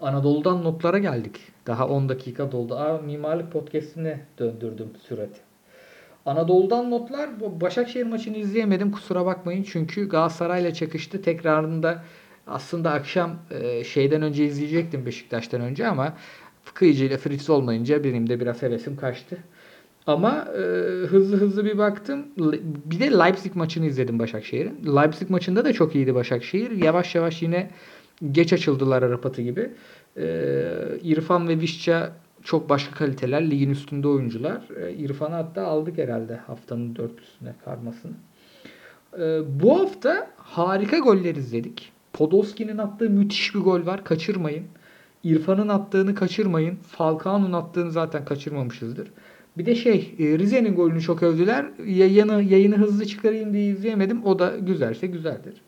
Anadolu'dan 0.00 0.64
notlara 0.64 0.98
geldik. 0.98 1.40
Daha 1.66 1.88
10 1.88 2.08
dakika 2.08 2.52
doldu. 2.52 2.74
Aa, 2.74 2.98
mimarlık 2.98 3.52
podcastine 3.52 4.20
döndürdüm 4.38 4.88
sürati. 5.08 5.47
Anadolu'dan 6.28 6.90
notlar. 6.90 7.40
Bu 7.40 7.60
Başakşehir 7.60 8.06
maçını 8.06 8.36
izleyemedim 8.36 8.92
kusura 8.92 9.26
bakmayın. 9.26 9.62
Çünkü 9.62 10.08
Galatasaray'la 10.08 10.74
çakıştı. 10.74 11.22
Tekrarında 11.22 12.04
aslında 12.46 12.90
akşam 12.90 13.36
e, 13.50 13.84
şeyden 13.84 14.22
önce 14.22 14.44
izleyecektim 14.44 15.06
Beşiktaş'tan 15.06 15.60
önce 15.60 15.86
ama 15.86 16.14
Kıyıcı 16.74 17.04
ile 17.04 17.18
Fritz 17.18 17.50
olmayınca 17.50 18.04
benim 18.04 18.28
de 18.28 18.40
biraz 18.40 18.62
hevesim 18.62 18.96
kaçtı. 18.96 19.38
Ama 20.06 20.48
e, 20.54 20.60
hızlı 21.06 21.36
hızlı 21.36 21.64
bir 21.64 21.78
baktım. 21.78 22.26
Bir 22.84 23.00
de 23.00 23.10
Leipzig 23.10 23.54
maçını 23.54 23.86
izledim 23.86 24.18
Başakşehir'in. 24.18 24.96
Leipzig 24.96 25.30
maçında 25.30 25.64
da 25.64 25.72
çok 25.72 25.94
iyiydi 25.94 26.14
Başakşehir. 26.14 26.70
Yavaş 26.70 27.14
yavaş 27.14 27.42
yine 27.42 27.70
geç 28.32 28.52
açıldılar 28.52 29.02
Arapatı 29.02 29.42
gibi. 29.42 29.70
E, 30.16 30.26
İrfan 31.02 31.48
ve 31.48 31.60
Vişça 31.60 32.12
çok 32.42 32.68
başka 32.68 32.94
kaliteler. 32.94 33.50
Ligin 33.50 33.70
üstünde 33.70 34.08
oyuncular. 34.08 34.62
E, 34.80 34.92
İrfan'ı 34.92 35.34
hatta 35.34 35.66
aldık 35.66 35.98
herhalde 35.98 36.36
haftanın 36.36 36.96
dörtlüsüne 36.96 37.54
karmasını. 37.64 38.12
E, 39.18 39.40
bu 39.62 39.80
hafta 39.80 40.30
harika 40.36 40.98
goller 40.98 41.34
izledik. 41.34 41.92
Podolski'nin 42.12 42.78
attığı 42.78 43.10
müthiş 43.10 43.54
bir 43.54 43.60
gol 43.60 43.86
var. 43.86 44.04
Kaçırmayın. 44.04 44.64
İrfan'ın 45.24 45.68
attığını 45.68 46.14
kaçırmayın. 46.14 46.76
Falcao'nun 46.76 47.52
attığını 47.52 47.90
zaten 47.90 48.24
kaçırmamışızdır. 48.24 49.08
Bir 49.58 49.66
de 49.66 49.74
şey 49.74 50.14
e, 50.18 50.38
Rize'nin 50.38 50.74
golünü 50.74 51.00
çok 51.00 51.22
övdüler. 51.22 51.66
Yayını, 51.86 52.42
yayını 52.42 52.76
hızlı 52.76 53.06
çıkarayım 53.06 53.52
diye 53.52 53.64
izleyemedim. 53.64 54.24
O 54.24 54.38
da 54.38 54.56
güzelse 54.58 55.06
güzeldir. 55.06 55.62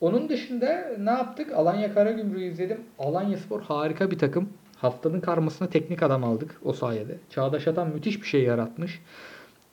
Onun 0.00 0.28
dışında 0.28 0.92
ne 0.98 1.10
yaptık? 1.10 1.52
Alanya 1.52 1.94
Karagümrük'ü 1.94 2.44
izledim. 2.44 2.80
Alanya 2.98 3.36
Spor 3.36 3.62
harika 3.62 4.10
bir 4.10 4.18
takım. 4.18 4.48
Haftanın 4.82 5.20
karmasına 5.20 5.68
teknik 5.68 6.02
adam 6.02 6.24
aldık 6.24 6.60
o 6.64 6.72
sayede. 6.72 7.18
Çağdaş 7.30 7.68
Atan 7.68 7.88
müthiş 7.88 8.22
bir 8.22 8.26
şey 8.26 8.42
yaratmış. 8.42 9.00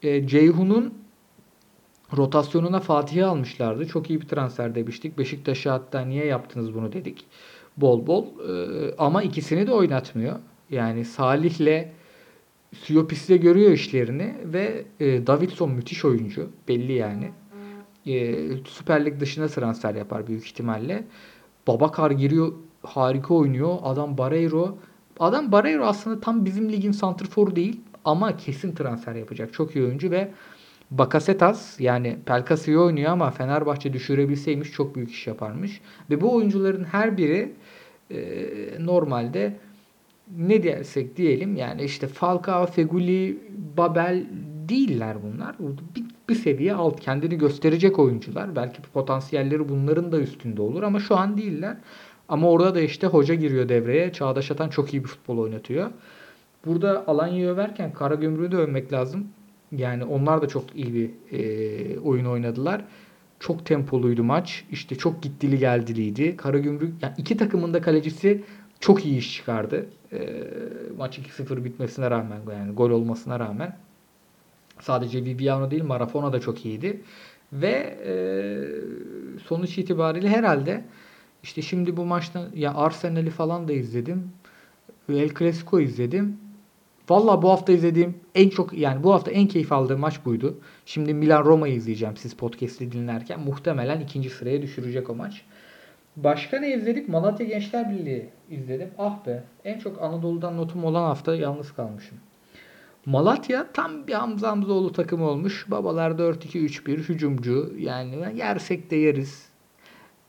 E, 0.03 0.27
Ceyhun'un 0.27 0.93
rotasyonuna 2.17 2.79
Fatih'i 2.79 3.25
almışlardı. 3.25 3.87
Çok 3.87 4.09
iyi 4.09 4.21
bir 4.21 4.27
transfer 4.27 4.75
demiştik. 4.75 5.17
Beşiktaş'a 5.17 5.73
hatta 5.73 6.01
niye 6.01 6.25
yaptınız 6.25 6.73
bunu 6.73 6.93
dedik. 6.93 7.25
Bol 7.77 8.07
bol. 8.07 8.25
E, 8.25 8.95
ama 8.97 9.23
ikisini 9.23 9.67
de 9.67 9.71
oynatmıyor. 9.71 10.35
Yani 10.69 11.05
Salih'le 11.05 11.87
Siopis'le 12.75 13.41
görüyor 13.41 13.71
işlerini 13.71 14.35
ve 14.45 14.85
e, 14.99 15.27
Davidson 15.27 15.71
müthiş 15.71 16.05
oyuncu. 16.05 16.49
Belli 16.67 16.93
yani. 16.93 17.31
E, 18.05 18.35
Süper 18.65 19.05
Lig 19.05 19.19
dışına 19.19 19.47
transfer 19.47 19.95
yapar 19.95 20.27
büyük 20.27 20.45
ihtimalle. 20.45 21.03
Babakar 21.67 22.11
giriyor 22.11 22.53
harika 22.83 23.33
oynuyor. 23.33 23.77
Adam 23.83 24.17
Barreiro. 24.17 24.77
Adam 25.19 25.51
Barreiro 25.51 25.85
aslında 25.85 26.19
tam 26.19 26.45
bizim 26.45 26.71
ligin 26.71 26.91
santrforu 26.91 27.55
değil 27.55 27.81
ama 28.05 28.37
kesin 28.37 28.75
transfer 28.75 29.15
yapacak. 29.15 29.53
Çok 29.53 29.75
iyi 29.75 29.85
oyuncu 29.85 30.11
ve 30.11 30.31
Bakasetas 30.91 31.79
yani 31.79 32.17
Pelkas 32.25 32.67
iyi 32.67 32.77
oynuyor 32.77 33.11
ama 33.11 33.31
Fenerbahçe 33.31 33.93
düşürebilseymiş 33.93 34.71
çok 34.71 34.95
büyük 34.95 35.11
iş 35.11 35.27
yaparmış. 35.27 35.81
Ve 36.09 36.21
bu 36.21 36.35
oyuncuların 36.35 36.83
her 36.83 37.17
biri 37.17 37.53
e, 38.11 38.19
normalde 38.79 39.57
ne 40.37 40.63
dersek 40.63 41.17
diyelim 41.17 41.55
yani 41.55 41.83
işte 41.83 42.07
Falcao, 42.07 42.65
Feguli, 42.65 43.37
Babel 43.77 44.25
değiller 44.69 45.17
bunlar. 45.23 45.55
Bir, 45.95 46.03
bir 46.29 46.35
seviye 46.35 46.73
alt 46.73 46.99
kendini 46.99 47.37
gösterecek 47.37 47.99
oyuncular. 47.99 48.55
Belki 48.55 48.81
potansiyelleri 48.81 49.69
bunların 49.69 50.11
da 50.11 50.19
üstünde 50.19 50.61
olur 50.61 50.83
ama 50.83 50.99
şu 50.99 51.17
an 51.17 51.37
değiller. 51.37 51.77
Ama 52.29 52.49
orada 52.49 52.75
da 52.75 52.81
işte 52.81 53.07
hoca 53.07 53.35
giriyor 53.35 53.69
devreye. 53.69 54.13
Çağdaş 54.13 54.51
Atan 54.51 54.69
çok 54.69 54.93
iyi 54.93 55.03
bir 55.03 55.07
futbol 55.07 55.37
oynatıyor. 55.37 55.91
Burada 56.65 57.03
Alanya'yı 57.07 57.47
överken 57.47 57.93
Karagümrük'ü 57.93 58.51
de 58.51 58.57
övmek 58.57 58.93
lazım. 58.93 59.27
Yani 59.71 60.03
onlar 60.03 60.41
da 60.41 60.47
çok 60.47 60.75
iyi 60.75 60.93
bir 60.93 61.09
e, 61.37 61.99
oyun 61.99 62.25
oynadılar. 62.25 62.85
Çok 63.39 63.65
tempoluydu 63.65 64.23
maç. 64.23 64.65
İşte 64.71 64.95
çok 64.95 65.23
gittili 65.23 65.59
geldiliydi. 65.59 66.37
Karagümrük 66.37 66.93
yani 67.01 67.13
iki 67.17 67.37
takımın 67.37 67.73
da 67.73 67.81
kalecisi 67.81 68.43
çok 68.79 69.05
iyi 69.05 69.17
iş 69.17 69.35
çıkardı. 69.35 69.85
E, 70.13 70.43
maç 70.97 71.19
2-0 71.19 71.63
bitmesine 71.63 72.11
rağmen 72.11 72.39
yani 72.51 72.73
gol 72.73 72.89
olmasına 72.89 73.39
rağmen 73.39 73.77
sadece 74.81 75.25
Viviano 75.25 75.71
değil 75.71 75.83
Marafona 75.83 76.33
da 76.33 76.39
çok 76.39 76.65
iyiydi. 76.65 77.01
Ve 77.53 77.97
e, 78.05 78.13
sonuç 79.47 79.77
itibariyle 79.77 80.29
herhalde 80.29 80.83
işte 81.43 81.61
şimdi 81.61 81.97
bu 81.97 82.05
maçta 82.05 82.47
ya 82.55 82.73
Arsenal'i 82.73 83.29
falan 83.29 83.67
da 83.67 83.73
izledim. 83.73 84.31
El 85.09 85.33
Clasico 85.39 85.79
izledim. 85.79 86.37
Valla 87.09 87.41
bu 87.41 87.49
hafta 87.49 87.71
izlediğim 87.71 88.15
en 88.35 88.49
çok 88.49 88.73
yani 88.73 89.03
bu 89.03 89.13
hafta 89.13 89.31
en 89.31 89.47
keyif 89.47 89.71
aldığım 89.71 89.99
maç 89.99 90.25
buydu. 90.25 90.57
Şimdi 90.85 91.13
Milan 91.13 91.45
Roma'yı 91.45 91.73
izleyeceğim 91.73 92.17
siz 92.17 92.33
podcast'i 92.33 92.91
dinlerken. 92.91 93.39
Muhtemelen 93.39 93.99
ikinci 93.99 94.29
sıraya 94.29 94.61
düşürecek 94.61 95.09
o 95.09 95.15
maç. 95.15 95.41
Başka 96.17 96.59
ne 96.59 96.73
izledik? 96.73 97.09
Malatya 97.09 97.45
Gençler 97.45 97.91
Birliği 97.91 98.29
izledim. 98.49 98.89
Ah 98.97 99.25
be. 99.25 99.43
En 99.65 99.79
çok 99.79 100.01
Anadolu'dan 100.01 100.57
notum 100.57 100.85
olan 100.85 101.03
hafta 101.03 101.35
yalnız 101.35 101.73
kalmışım. 101.73 102.17
Malatya 103.05 103.67
tam 103.73 104.07
bir 104.07 104.13
Hamza 104.13 104.51
Hamzoğlu 104.51 104.93
takımı 104.93 105.25
olmuş. 105.25 105.65
Babalar 105.67 106.11
4-2-3-1 106.11 106.97
hücumcu. 106.97 107.73
Yani 107.77 108.37
yersek 108.37 108.91
de 108.91 108.95
yeriz. 108.95 109.49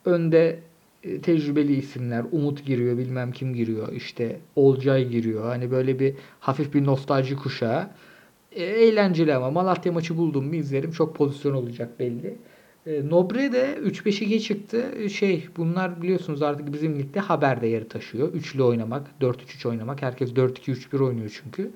Önde 0.05 0.61
tecrübeli 1.03 1.77
isimler. 1.77 2.25
Umut 2.33 2.67
giriyor 2.67 2.99
bilmem 2.99 3.33
kim 3.33 3.55
giriyor. 3.55 3.93
işte 3.93 4.41
Olcay 4.57 5.09
giriyor. 5.09 5.45
Hani 5.45 5.71
böyle 5.71 5.99
bir 5.99 6.15
hafif 6.41 6.75
bir 6.75 6.85
nostalji 6.87 7.37
kuşağı. 7.37 7.91
E, 8.53 8.65
eğlenceli 8.65 9.35
ama 9.35 9.51
Malatya 9.51 9.93
maçı 9.93 10.17
buldum 10.17 10.47
mu 10.47 10.55
izlerim. 10.55 10.93
Çok 10.93 11.17
pozisyon 11.17 11.55
olacak 11.55 12.01
belli. 12.01 12.39
E, 12.87 13.09
Nobre 13.09 13.53
de 13.53 13.79
3-5-2 13.85 14.41
çıktı. 14.41 14.85
E, 14.99 15.09
şey 15.09 15.49
bunlar 15.57 16.03
biliyorsunuz 16.03 16.43
artık 16.43 16.73
bizim 16.73 16.99
ligde 16.99 17.21
haber 17.21 17.63
değeri 17.63 17.89
taşıyor. 17.89 18.33
Üçlü 18.33 18.63
oynamak, 18.63 19.07
4-3-3 19.21 19.69
oynamak. 19.69 20.03
Herkes 20.03 20.33
4-2-3-1 20.33 21.05
oynuyor 21.05 21.41
çünkü. 21.45 21.71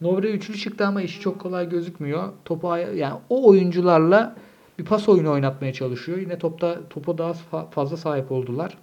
Nobre 0.00 0.30
üçlü 0.30 0.54
çıktı 0.54 0.86
ama 0.86 1.02
işi 1.02 1.20
çok 1.20 1.40
kolay 1.40 1.68
gözükmüyor. 1.68 2.32
Topu 2.44 2.76
yani 2.76 3.14
o 3.28 3.48
oyuncularla 3.48 4.36
bir 4.78 4.84
pas 4.84 5.08
oyunu 5.08 5.32
oynatmaya 5.32 5.72
çalışıyor. 5.72 6.18
Yine 6.18 6.38
topta 6.38 6.88
topa 6.88 7.18
daha 7.18 7.32
fazla 7.70 7.96
sahip 7.96 8.32
oldular. 8.32 8.78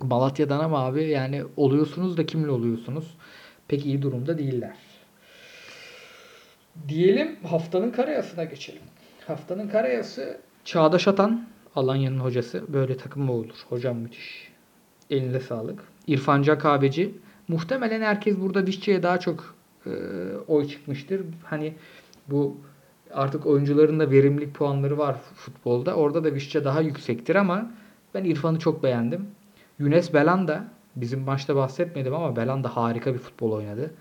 Malatya'dan 0.00 0.60
ama 0.60 0.86
abi 0.86 1.04
yani 1.08 1.44
oluyorsunuz 1.56 2.16
da 2.16 2.26
kimle 2.26 2.50
oluyorsunuz? 2.50 3.16
Pek 3.68 3.86
iyi 3.86 4.02
durumda 4.02 4.38
değiller. 4.38 4.76
Diyelim 6.88 7.36
haftanın 7.44 7.90
karayasına 7.90 8.44
geçelim. 8.44 8.82
Haftanın 9.26 9.68
karayası 9.68 10.40
Çağdaş 10.64 11.08
Atan, 11.08 11.46
Alanya'nın 11.76 12.18
hocası. 12.18 12.64
Böyle 12.68 12.96
takım 12.96 13.22
mı 13.22 13.32
olur? 13.32 13.56
Hocam 13.68 13.96
müthiş. 13.96 14.52
Elinde 15.10 15.40
sağlık. 15.40 15.84
İrfan 16.06 16.42
Kahveci. 16.42 17.14
Muhtemelen 17.48 18.02
herkes 18.02 18.36
burada 18.40 18.66
Vişçe'ye 18.66 19.02
daha 19.02 19.20
çok 19.20 19.54
e, 19.86 19.90
oy 20.48 20.68
çıkmıştır. 20.68 21.22
Hani 21.44 21.74
bu 22.28 22.56
artık 23.12 23.46
oyuncuların 23.46 24.00
da 24.00 24.10
verimlilik 24.10 24.54
puanları 24.54 24.98
var 24.98 25.16
futbolda. 25.34 25.94
Orada 25.94 26.24
da 26.24 26.34
Vişçe 26.34 26.64
daha 26.64 26.80
yüksektir 26.80 27.36
ama 27.36 27.70
ben 28.14 28.24
İrfan'ı 28.24 28.58
çok 28.58 28.82
beğendim. 28.82 29.26
Yunes 29.78 30.14
Belanda 30.14 30.64
bizim 30.96 31.20
maçta 31.20 31.56
bahsetmedim 31.56 32.14
ama 32.14 32.36
Belanda 32.36 32.76
harika 32.76 33.14
bir 33.14 33.18
futbol 33.18 33.52
oynadı. 33.52 33.94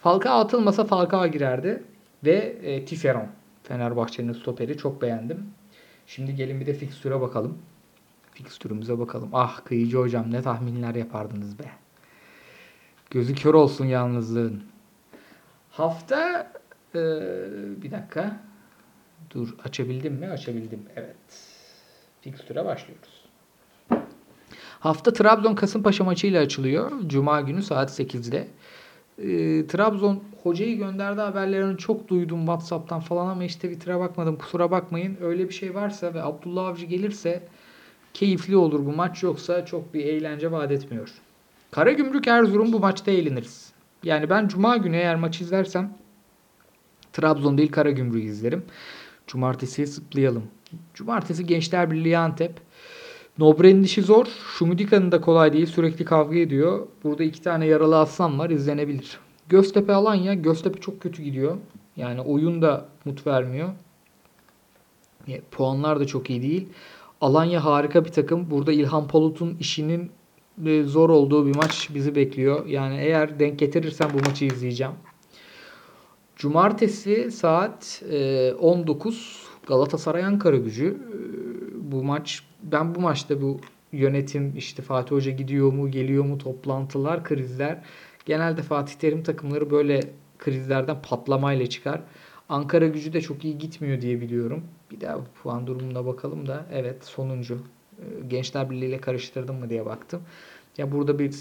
Falcao 0.00 0.38
atılmasa 0.38 0.84
Falcao 0.84 1.26
girerdi 1.26 1.82
ve 2.24 2.56
e, 2.62 2.84
Tiferon 2.84 3.26
Fenerbahçe'nin 3.62 4.32
stoperi 4.32 4.78
çok 4.78 5.02
beğendim. 5.02 5.44
Şimdi 6.06 6.34
gelin 6.34 6.60
bir 6.60 6.66
de 6.66 6.74
fikstüre 6.74 7.20
bakalım. 7.20 7.58
Fikstürümüze 8.32 8.98
bakalım. 8.98 9.28
Ah 9.32 9.64
kıyıcı 9.64 9.98
hocam 9.98 10.32
ne 10.32 10.42
tahminler 10.42 10.94
yapardınız 10.94 11.58
be. 11.58 11.64
Gözü 13.10 13.34
kör 13.34 13.54
olsun 13.54 13.84
yalnızlığın. 13.86 14.62
Hafta 15.70 16.52
ee, 16.94 16.98
bir 17.82 17.90
dakika. 17.90 18.36
Dur 19.30 19.54
açabildim 19.64 20.14
mi? 20.14 20.28
Açabildim. 20.28 20.82
Evet. 20.96 21.16
Fikstüre 22.20 22.64
başlıyoruz. 22.64 23.24
Hafta 24.80 25.12
Trabzon 25.12 25.54
Kasımpaşa 25.54 26.04
maçıyla 26.04 26.42
açılıyor. 26.42 26.92
Cuma 27.06 27.40
günü 27.40 27.62
saat 27.62 28.00
8'de. 28.00 28.48
Ee, 29.18 29.66
Trabzon 29.66 30.22
hocayı 30.42 30.78
gönderdi 30.78 31.20
haberlerini 31.20 31.78
çok 31.78 32.08
duydum 32.08 32.38
WhatsApp'tan 32.38 33.00
falan 33.00 33.26
ama 33.26 33.44
işte 33.44 33.70
bitire 33.70 33.98
bakmadım. 33.98 34.36
Kusura 34.38 34.70
bakmayın. 34.70 35.16
Öyle 35.20 35.48
bir 35.48 35.54
şey 35.54 35.74
varsa 35.74 36.14
ve 36.14 36.22
Abdullah 36.22 36.66
Avcı 36.66 36.86
gelirse 36.86 37.42
keyifli 38.14 38.56
olur 38.56 38.86
bu 38.86 38.92
maç 38.92 39.22
yoksa 39.22 39.66
çok 39.66 39.94
bir 39.94 40.04
eğlence 40.04 40.52
vaat 40.52 40.72
etmiyor. 40.72 41.10
Karagümrük 41.70 42.26
Erzurum 42.26 42.72
bu 42.72 42.78
maçta 42.78 43.10
eğleniriz. 43.10 43.72
Yani 44.02 44.30
ben 44.30 44.48
cuma 44.48 44.76
günü 44.76 44.96
eğer 44.96 45.16
maç 45.16 45.40
izlersem 45.40 45.92
Trabzon 47.12 47.58
değil 47.58 47.72
Karagümrük 47.72 48.24
izlerim. 48.24 48.64
Cumartesiye 49.28 49.86
zıplayalım. 49.86 50.42
Cumartesi 50.94 51.46
Gençler 51.46 51.90
Birliği 51.90 52.18
Antep. 52.18 52.60
Nobre'nin 53.38 53.82
işi 53.82 54.02
zor. 54.02 54.26
Şumudika'nın 54.58 55.12
da 55.12 55.20
kolay 55.20 55.52
değil. 55.52 55.66
Sürekli 55.66 56.04
kavga 56.04 56.38
ediyor. 56.38 56.86
Burada 57.04 57.24
iki 57.24 57.42
tane 57.42 57.66
yaralı 57.66 57.98
aslan 57.98 58.38
var. 58.38 58.50
izlenebilir. 58.50 59.18
Göztepe 59.48 59.92
Alanya. 59.92 60.34
Göztepe 60.34 60.80
çok 60.80 61.00
kötü 61.00 61.22
gidiyor. 61.22 61.56
Yani 61.96 62.20
oyun 62.20 62.62
da 62.62 62.88
mut 63.04 63.26
vermiyor. 63.26 63.68
E, 65.28 65.40
puanlar 65.40 66.00
da 66.00 66.06
çok 66.06 66.30
iyi 66.30 66.42
değil. 66.42 66.68
Alanya 67.20 67.64
harika 67.64 68.04
bir 68.04 68.12
takım. 68.12 68.50
Burada 68.50 68.72
İlhan 68.72 69.08
Palut'un 69.08 69.56
işinin 69.60 70.10
e, 70.66 70.82
zor 70.82 71.10
olduğu 71.10 71.46
bir 71.46 71.56
maç 71.56 71.88
bizi 71.94 72.14
bekliyor. 72.14 72.66
Yani 72.66 72.96
eğer 72.96 73.38
denk 73.38 73.58
getirirsem 73.58 74.10
bu 74.14 74.28
maçı 74.28 74.44
izleyeceğim. 74.44 74.92
Cumartesi 76.38 77.30
saat 77.30 78.02
19 78.60 79.16
e, 79.16 79.66
Galatasaray 79.66 80.24
Ankara 80.24 80.56
gücü. 80.56 80.86
E, 80.86 81.92
bu 81.92 82.04
maç 82.04 82.42
ben 82.62 82.94
bu 82.94 83.00
maçta 83.00 83.42
bu 83.42 83.60
yönetim 83.92 84.52
işte 84.56 84.82
Fatih 84.82 85.16
Hoca 85.16 85.30
gidiyor 85.30 85.72
mu 85.72 85.90
geliyor 85.90 86.24
mu 86.24 86.38
toplantılar 86.38 87.24
krizler. 87.24 87.82
Genelde 88.26 88.62
Fatih 88.62 88.94
Terim 88.94 89.22
takımları 89.22 89.70
böyle 89.70 90.00
krizlerden 90.38 91.02
patlamayla 91.02 91.66
çıkar. 91.66 92.00
Ankara 92.48 92.86
gücü 92.86 93.12
de 93.12 93.20
çok 93.20 93.44
iyi 93.44 93.58
gitmiyor 93.58 94.00
diye 94.00 94.20
biliyorum. 94.20 94.64
Bir 94.90 95.00
daha 95.00 95.18
puan 95.42 95.66
durumuna 95.66 96.06
bakalım 96.06 96.46
da 96.46 96.66
evet 96.72 97.04
sonuncu. 97.04 97.58
E, 97.98 98.04
Gençler 98.28 98.70
Birliği 98.70 98.86
ile 98.88 99.00
karıştırdım 99.00 99.56
mı 99.56 99.70
diye 99.70 99.86
baktım. 99.86 100.22
Ya 100.76 100.92
burada 100.92 101.18
bir 101.18 101.34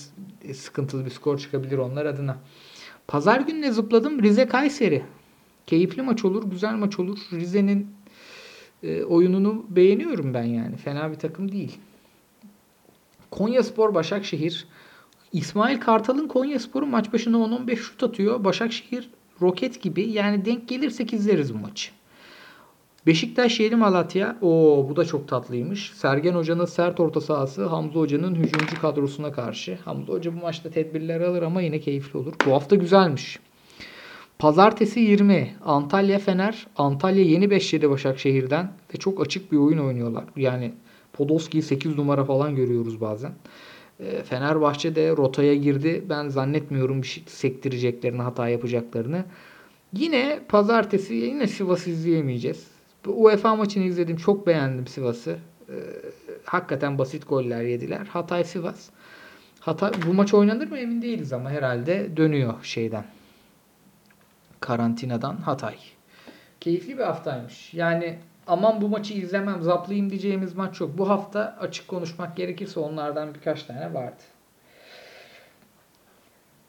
sıkıntılı 0.54 1.06
bir 1.06 1.10
skor 1.10 1.38
çıkabilir 1.38 1.78
onlar 1.78 2.06
adına. 2.06 2.38
Pazar 3.08 3.42
gününe 3.42 3.72
zıpladım. 3.72 4.24
Rize 4.24 4.48
Kayseri. 4.48 5.04
Keyifli 5.68 6.02
maç 6.02 6.26
olur, 6.26 6.50
güzel 6.52 6.74
maç 6.74 7.00
olur. 7.00 7.20
Rize'nin 7.32 7.88
e, 8.84 9.04
oyununu 9.04 9.66
beğeniyorum 9.70 10.34
ben 10.34 10.44
yani. 10.44 10.76
Fena 10.76 11.12
bir 11.12 11.16
takım 11.16 11.52
değil. 11.52 11.78
Konya 13.32 13.64
Spor 13.64 13.94
Başakşehir. 13.96 14.68
İsmail 15.34 15.80
Kartal'ın 15.80 16.28
Konya 16.28 16.60
Spor'u 16.60 16.86
maç 16.86 17.14
başına 17.14 17.38
10-15 17.38 17.76
şut 17.76 18.04
atıyor. 18.04 18.44
Başakşehir 18.44 19.10
roket 19.42 19.82
gibi. 19.82 20.12
Yani 20.12 20.46
denk 20.46 20.68
gelirsek 20.68 21.14
izleriz 21.14 21.54
bu 21.54 21.58
maçı. 21.58 21.92
Beşiktaş 23.08 23.60
Yeni 23.60 23.76
Malatya. 23.76 24.38
O 24.42 24.86
bu 24.90 24.96
da 24.96 25.06
çok 25.06 25.28
tatlıymış. 25.28 25.92
Sergen 25.96 26.34
Hoca'nın 26.34 26.66
sert 26.66 27.00
orta 27.00 27.22
sahası 27.22 27.66
Hamza 27.66 28.00
Hoca'nın 28.00 28.36
hücumcu 28.36 28.82
kadrosuna 28.82 29.32
karşı. 29.32 29.78
Hamza 29.86 30.14
Hoca 30.14 30.36
bu 30.36 30.42
maçta 30.42 30.70
tedbirler 30.70 31.22
alır 31.22 31.42
ama 31.42 31.62
yine 31.62 31.80
keyifli 31.80 32.20
olur. 32.20 32.34
Bu 32.46 32.52
hafta 32.52 32.76
güzelmiş. 32.76 33.40
Pazartesi 34.40 35.00
20 35.00 35.56
Antalya 35.66 36.20
Fener. 36.20 36.68
Antalya 36.78 37.24
yeni 37.24 37.50
5 37.50 37.74
yedi 37.74 37.90
Başakşehir'den 37.90 38.72
ve 38.94 38.98
çok 38.98 39.26
açık 39.26 39.52
bir 39.52 39.58
oyun 39.58 39.78
oynuyorlar. 39.78 40.24
Yani 40.36 40.74
Podolski'yi 41.14 41.64
8 41.64 41.98
numara 41.98 42.26
falan 42.26 42.56
görüyoruz 42.56 43.02
bazen. 43.02 43.32
Ee, 44.00 44.24
Fenerbahçe 44.24 44.96
de 44.96 45.10
rotaya 45.10 45.56
girdi. 45.56 46.04
Ben 46.10 46.30
zannetmiyorum 46.30 47.02
bir 47.02 47.08
şey 47.08 47.24
sektireceklerini, 47.28 48.22
hata 48.22 48.50
yapacaklarını. 48.50 49.26
Yine 49.94 50.40
pazartesi 50.50 51.14
yine 51.14 51.48
Sivas 51.48 51.88
izleyemeyeceğiz. 51.88 52.77
Bu 53.08 53.24
UEFA 53.24 53.56
maçını 53.56 53.84
izledim. 53.84 54.18
Çok 54.18 54.48
beğendim 54.48 54.88
Sivas'ı. 54.88 55.40
Ee, 55.70 55.74
hakikaten 56.44 56.98
basit 56.98 57.30
goller 57.30 57.62
yediler. 57.62 58.06
Hatay 58.06 58.44
Sivas. 58.44 58.90
Hatay, 59.60 59.92
bu 60.08 60.14
maç 60.14 60.34
oynanır 60.34 60.68
mı 60.68 60.78
emin 60.78 61.02
değiliz 61.02 61.34
ama 61.34 61.50
herhalde 61.50 62.18
dönüyor 62.18 62.54
şeyden. 62.64 63.06
Karantinadan 64.60 65.38
Hatay. 65.38 65.76
Keyifli 66.60 66.98
bir 66.98 67.04
haftaymış. 67.04 67.74
Yani 67.74 68.20
aman 68.48 68.82
bu 68.82 68.90
maçı 68.90 69.14
izlemem, 69.14 69.62
zaplayayım 69.62 70.10
diyeceğimiz 70.10 70.56
maç 70.56 70.82
yok. 70.82 70.98
Bu 70.98 71.10
hafta 71.10 71.58
açık 71.60 71.88
konuşmak 71.88 72.38
gerekirse 72.38 72.80
onlardan 72.80 73.34
birkaç 73.34 73.64
tane 73.64 73.94
vardı. 73.94 74.24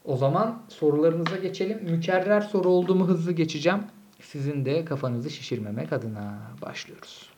O 0.05 0.17
zaman 0.17 0.61
sorularınıza 0.67 1.37
geçelim. 1.37 1.79
Mükerrer 1.83 2.41
soru 2.41 2.69
olduğumu 2.69 3.07
hızlı 3.07 3.31
geçeceğim. 3.31 3.79
Sizin 4.19 4.65
de 4.65 4.85
kafanızı 4.85 5.29
şişirmemek 5.29 5.93
adına 5.93 6.39
başlıyoruz. 6.61 7.29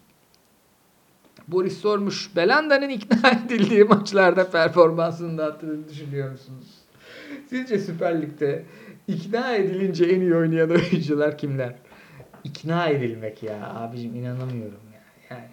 Boris 1.48 1.78
sormuş. 1.78 2.36
Belanda'nın 2.36 2.90
ikna 2.90 3.32
edildiği 3.46 3.84
maçlarda 3.84 4.52
performansını 4.52 5.38
da 5.38 5.46
attığını 5.46 5.90
düşünüyor 5.90 6.32
musunuz? 6.32 6.68
Sizce 7.50 7.80
Süper 7.80 8.22
Lig'de 8.22 8.66
ikna 9.08 9.56
edilince 9.56 10.06
en 10.06 10.22
iyi 10.22 10.36
oynayan 10.36 10.70
oyuncular 10.92 11.38
kimler? 11.38 11.76
İkna 12.44 12.88
edilmek 12.88 13.44
ya 13.44 13.74
abicim 13.76 14.16
inanamıyorum 14.16 14.80
ya. 14.94 15.02
Yani 15.30 15.50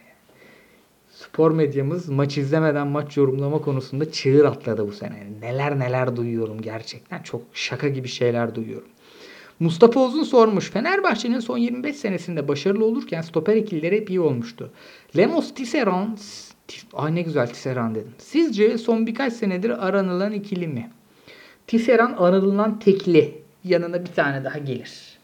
spor 1.10 1.50
medyamız 1.50 2.08
maç 2.08 2.38
izlemeden 2.38 2.86
maç 2.86 3.16
yorumlama 3.16 3.60
konusunda 3.60 4.12
çığır 4.12 4.44
atladı 4.44 4.88
bu 4.88 4.92
sene. 4.92 5.26
Neler 5.40 5.78
neler 5.78 6.16
duyuyorum 6.16 6.62
gerçekten. 6.62 7.22
Çok 7.22 7.42
şaka 7.52 7.88
gibi 7.88 8.08
şeyler 8.08 8.54
duyuyorum. 8.54 8.88
Mustafa 9.60 10.00
Uzun 10.00 10.22
sormuş. 10.22 10.70
Fenerbahçe'nin 10.70 11.40
son 11.40 11.58
25 11.58 11.96
senesinde 11.96 12.48
başarılı 12.48 12.84
olurken 12.84 13.20
stoper 13.20 13.56
ikilileri 13.56 13.96
hep 13.96 14.10
iyi 14.10 14.20
olmuştu. 14.20 14.70
Lemos 15.16 15.54
Tisserand 15.54 16.18
Ay 16.92 17.14
ne 17.14 17.22
güzel 17.22 17.46
Tisserand 17.46 17.96
dedim. 17.96 18.14
Sizce 18.18 18.78
son 18.78 19.06
birkaç 19.06 19.32
senedir 19.32 19.86
aranılan 19.86 20.32
ikili 20.32 20.68
mi? 20.68 20.90
Tisserand 21.66 22.14
aranılan 22.18 22.78
tekli. 22.78 23.42
Yanına 23.64 24.04
bir 24.04 24.12
tane 24.12 24.44
daha 24.44 24.58
gelir. 24.58 25.18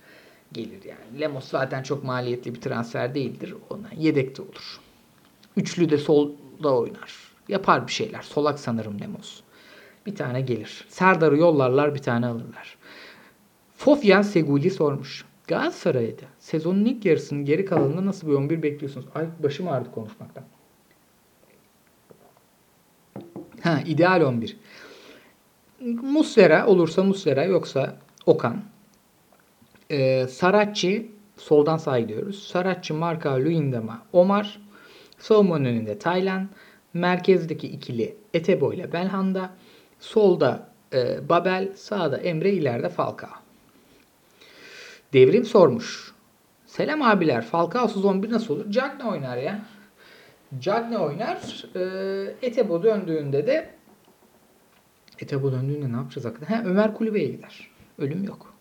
Gelir 0.53 0.85
yani. 0.85 1.20
Lemos 1.20 1.49
zaten 1.49 1.83
çok 1.83 2.05
maliyetli 2.05 2.55
bir 2.55 2.61
transfer 2.61 3.14
değildir. 3.14 3.55
Ona 3.70 3.88
yedekte 3.97 4.42
olur. 4.42 4.81
Üçlü 5.57 5.90
de 5.90 5.99
solda 5.99 6.75
oynar. 6.75 7.14
Yapar 7.49 7.87
bir 7.87 7.92
şeyler. 7.92 8.23
Solak 8.23 8.59
sanırım 8.59 9.01
Lemos. 9.01 9.40
Bir 10.07 10.14
tane 10.14 10.40
gelir. 10.40 10.85
Serdar'ı 10.88 11.38
yollarlar 11.38 11.94
bir 11.94 12.03
tane 12.03 12.27
alırlar. 12.27 12.77
Fofyan 13.85 14.23
Seguli 14.23 14.70
sormuş. 14.70 15.25
Galatasaray'da 15.47 16.23
sezonun 16.38 16.85
ilk 16.85 17.05
yarısının 17.05 17.44
geri 17.44 17.64
kalanında 17.64 18.07
nasıl 18.07 18.29
bir 18.29 18.33
11 18.33 18.62
bekliyorsunuz? 18.62 19.07
Ay 19.14 19.27
başım 19.42 19.68
ağrıdı 19.68 19.90
konuşmaktan. 19.92 20.44
Ha 23.62 23.81
ideal 23.87 24.20
11. 24.20 24.57
Muslera 26.03 26.66
olursa 26.66 27.03
Muslera 27.03 27.44
yoksa 27.44 27.97
Okan. 28.27 28.62
Ee, 29.90 30.27
Saracchi 30.27 31.11
soldan 31.37 31.77
sağa 31.77 32.01
gidiyoruz. 32.01 32.42
Saracchi, 32.42 32.92
Marka, 32.92 33.35
Luindama, 33.35 34.03
Omar. 34.12 34.61
Savunmanın 35.18 35.64
önünde 35.64 35.99
Taylan. 35.99 36.49
Merkezdeki 36.94 37.66
ikili 37.68 38.16
Etebo 38.35 38.73
ile 38.73 38.92
Belhanda. 38.92 39.51
Solda 40.01 40.68
e, 40.92 41.29
Babel, 41.29 41.73
sağda 41.77 42.16
Emre, 42.16 42.53
ileride 42.53 42.88
Falcao. 42.88 43.43
Devrim 45.14 45.44
sormuş. 45.44 46.14
Selam 46.66 47.03
abiler. 47.03 47.44
Falcao'suz 47.44 48.05
11 48.05 48.31
nasıl 48.31 48.55
olur? 48.55 48.70
Cagne 48.70 49.05
oynar 49.05 49.37
ya. 49.37 49.62
Cagne 50.61 50.98
oynar. 50.98 51.64
E, 51.77 52.46
Etebo 52.46 52.83
döndüğünde 52.83 53.46
de 53.46 53.70
Etebo 55.18 55.53
döndüğünde 55.53 55.92
ne 55.92 55.96
yapacağız 55.96 56.24
hakikaten? 56.24 56.55
Ha, 56.55 56.62
Ömer 56.66 56.94
Kulübe'ye 56.94 57.29
gider. 57.29 57.70
Ölüm 57.98 58.24
yok. 58.24 58.55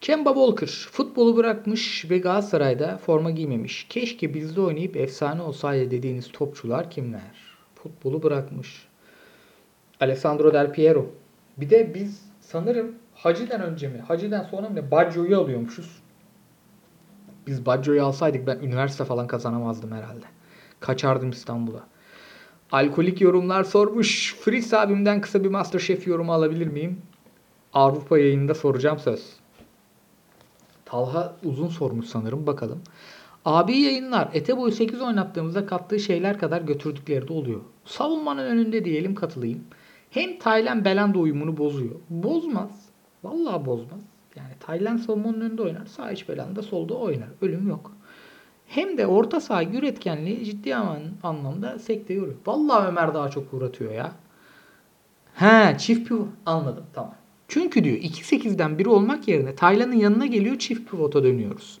Kemba 0.00 0.34
Walker 0.34 0.88
futbolu 0.92 1.36
bırakmış 1.36 2.10
ve 2.10 2.18
Galatasaray'da 2.18 2.98
forma 2.98 3.30
giymemiş. 3.30 3.86
Keşke 3.88 4.34
bizde 4.34 4.60
oynayıp 4.60 4.96
efsane 4.96 5.42
olsaydı 5.42 5.90
dediğiniz 5.90 6.32
topçular 6.32 6.90
kimler? 6.90 7.56
Futbolu 7.74 8.22
bırakmış. 8.22 8.86
Alessandro 10.00 10.52
Del 10.52 10.72
Piero. 10.72 11.06
Bir 11.56 11.70
de 11.70 11.94
biz 11.94 12.22
sanırım 12.40 12.94
Hacı'den 13.22 13.60
önce 13.60 13.88
mi? 13.88 13.98
Hacı'den 14.08 14.42
sonra 14.42 14.68
mı 14.68 14.76
ne? 14.76 14.90
Baggio'yu 14.90 15.40
alıyormuşuz. 15.40 16.02
Biz 17.46 17.66
Baggio'yu 17.66 18.04
alsaydık 18.04 18.46
ben 18.46 18.58
üniversite 18.58 19.04
falan 19.04 19.26
kazanamazdım 19.26 19.92
herhalde. 19.92 20.24
Kaçardım 20.80 21.30
İstanbul'a. 21.30 21.86
Alkolik 22.72 23.20
yorumlar 23.20 23.64
sormuş. 23.64 24.34
Fritz 24.34 24.74
abimden 24.74 25.20
kısa 25.20 25.44
bir 25.44 25.48
Masterchef 25.48 26.06
yorumu 26.06 26.32
alabilir 26.32 26.66
miyim? 26.66 27.02
Avrupa 27.72 28.18
yayında 28.18 28.54
soracağım 28.54 28.98
söz. 28.98 29.32
Talha 30.84 31.36
uzun 31.44 31.68
sormuş 31.68 32.06
sanırım. 32.06 32.46
Bakalım. 32.46 32.82
Abi 33.44 33.78
yayınlar. 33.78 34.28
Ete 34.32 34.56
boyu 34.56 34.72
8 34.72 35.02
oynattığımızda 35.02 35.66
kattığı 35.66 36.00
şeyler 36.00 36.38
kadar 36.38 36.62
götürdükleri 36.62 37.28
de 37.28 37.32
oluyor. 37.32 37.60
Savunmanın 37.84 38.46
önünde 38.46 38.84
diyelim 38.84 39.14
katılayım. 39.14 39.64
Hem 40.10 40.38
Taylan 40.38 40.84
Belanda 40.84 41.18
uyumunu 41.18 41.56
bozuyor. 41.56 41.94
Bozmaz. 42.10 42.89
Vallahi 43.24 43.66
bozmaz. 43.66 44.00
Yani 44.36 44.52
Taylan 44.60 44.96
savunmanın 44.96 45.40
önünde 45.40 45.62
oynar. 45.62 45.86
Sağ 45.86 46.12
iç 46.12 46.28
Belanda 46.28 46.62
solda 46.62 46.94
oynar. 46.94 47.28
Ölüm 47.42 47.68
yok. 47.68 47.92
Hem 48.66 48.98
de 48.98 49.06
orta 49.06 49.40
saha 49.40 49.64
üretkenliği 49.64 50.44
ciddi 50.44 50.76
anlamda 51.22 51.78
sekte 51.78 52.14
yoruyor. 52.14 52.36
Vallahi 52.46 52.88
Ömer 52.88 53.14
daha 53.14 53.28
çok 53.28 53.54
uğratıyor 53.54 53.92
ya. 53.92 54.12
He 55.34 55.78
çift 55.78 56.08
pivot. 56.08 56.28
Anladım 56.46 56.84
tamam. 56.92 57.14
Çünkü 57.48 57.84
diyor 57.84 57.96
2-8'den 57.96 58.78
biri 58.78 58.88
olmak 58.88 59.28
yerine 59.28 59.54
Taylan'ın 59.54 59.92
yanına 59.92 60.26
geliyor 60.26 60.58
çift 60.58 60.90
pivota 60.90 61.24
dönüyoruz. 61.24 61.78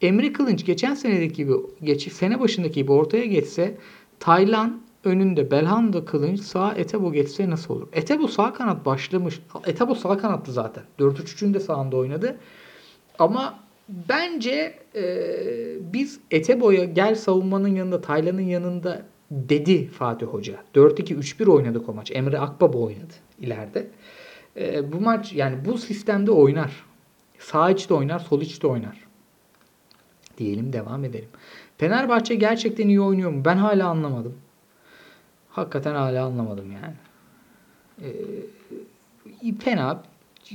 Emre 0.00 0.32
Kılınç 0.32 0.64
geçen 0.64 0.94
senedeki 0.94 1.34
gibi, 1.34 1.52
geç, 1.82 2.12
sene 2.12 2.40
başındaki 2.40 2.74
gibi 2.74 2.92
ortaya 2.92 3.24
geçse 3.24 3.78
Taylan 4.20 4.80
önünde 5.04 5.50
Belhanda 5.50 6.04
Kılınç 6.04 6.40
sağ 6.40 6.74
Etebo 6.74 7.12
geçse 7.12 7.50
nasıl 7.50 7.74
olur? 7.74 7.88
Etebo 7.92 8.28
sağ 8.28 8.52
kanat 8.52 8.86
başlamış. 8.86 9.40
Etebo 9.66 9.94
sağ 9.94 10.18
kanattı 10.18 10.52
zaten. 10.52 10.84
4-3-3'ün 10.98 11.54
de 11.54 11.60
sağında 11.60 11.96
oynadı. 11.96 12.36
Ama 13.18 13.58
bence 13.88 14.78
e, 14.94 15.04
biz 15.92 16.20
Etebo'ya 16.30 16.84
gel 16.84 17.14
savunmanın 17.14 17.68
yanında 17.68 18.00
Taylan'ın 18.00 18.40
yanında 18.40 19.02
dedi 19.30 19.88
Fatih 19.88 20.26
Hoca. 20.26 20.56
4-2-3-1 20.74 21.50
oynadık 21.50 21.88
o 21.88 21.94
maç. 21.94 22.10
Emre 22.14 22.38
Akbaba 22.38 22.78
oynadı 22.78 23.12
ileride. 23.40 23.86
E, 24.56 24.92
bu 24.92 25.00
maç 25.00 25.32
yani 25.32 25.64
bu 25.64 25.78
sistemde 25.78 26.30
oynar. 26.30 26.84
Sağ 27.38 27.70
içte 27.70 27.94
oynar, 27.94 28.18
sol 28.18 28.40
içte 28.40 28.66
oynar. 28.66 28.96
Diyelim 30.38 30.72
devam 30.72 31.04
edelim. 31.04 31.28
Fenerbahçe 31.78 32.34
gerçekten 32.34 32.88
iyi 32.88 33.00
oynuyor 33.00 33.30
mu? 33.30 33.44
Ben 33.44 33.56
hala 33.56 33.88
anlamadım. 33.88 34.34
Hakikaten 35.52 35.94
hala 35.94 36.24
anlamadım 36.24 36.72
yani. 36.72 36.94
Ee, 38.02 39.54
fena. 39.60 40.02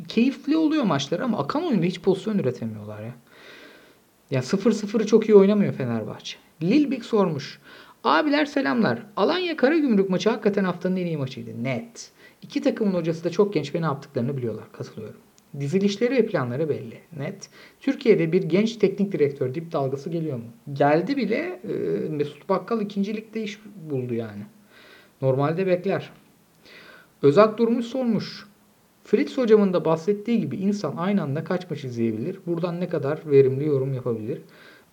Keyifli 0.08 0.58
oluyor 0.58 0.84
maçlar 0.84 1.20
ama 1.20 1.38
akan 1.38 1.64
oyunda 1.64 1.86
hiç 1.86 2.02
pozisyon 2.02 2.38
üretemiyorlar 2.38 3.04
ya. 3.04 3.14
Ya 4.32 4.42
0-0'ı 4.42 5.06
çok 5.06 5.30
iyi 5.30 5.36
oynamıyor 5.36 5.74
Fenerbahçe. 5.74 6.38
Lilbik 6.64 7.06
sormuş. 7.06 7.60
Abiler 8.04 8.46
selamlar. 8.46 9.04
Alanya 9.16 9.58
Karagümrük 9.58 10.10
maçı 10.10 10.30
hakikaten 10.30 10.64
haftanın 10.64 10.96
en 10.96 11.06
iyi 11.06 11.18
maçıydı. 11.18 11.64
Net. 11.64 12.12
İki 12.42 12.62
takımın 12.62 12.94
hocası 12.94 13.24
da 13.24 13.30
çok 13.30 13.54
genç 13.54 13.76
ve 13.76 13.82
ne 13.82 13.86
yaptıklarını 13.86 14.38
biliyorlar. 14.38 14.72
Katılıyorum. 14.72 15.20
Dizilişleri 15.60 16.16
ve 16.16 16.26
planları 16.26 16.70
belli. 16.70 17.00
Net. 17.18 17.50
Türkiye'de 17.80 18.32
bir 18.32 18.44
genç 18.44 18.76
teknik 18.76 19.12
direktör 19.12 19.54
dip 19.54 19.72
dalgası 19.72 20.10
geliyor 20.10 20.38
mu? 20.38 20.46
Geldi 20.74 21.18
bile 21.18 21.60
e, 21.64 21.74
Mesut 22.10 22.50
Bakkal 22.50 22.82
ikincilikte 22.82 23.44
iş 23.44 23.60
buldu 23.90 24.14
yani. 24.14 24.44
Normalde 25.22 25.68
bekler. 25.68 26.10
Özak 27.22 27.58
Durmuş 27.58 27.86
sormuş. 27.86 28.48
Fritz 29.04 29.38
hocamın 29.38 29.74
da 29.74 29.86
bahsettiği 29.86 30.40
gibi 30.40 30.58
insan 30.58 30.98
aynı 30.98 31.22
anda 31.22 31.44
kaç 31.44 31.70
maç 31.70 31.84
izleyebilir? 31.84 32.40
Buradan 32.46 32.80
ne 32.80 32.90
kadar 32.90 33.20
verimli 33.26 33.66
yorum 33.66 33.94
yapabilir? 33.94 34.42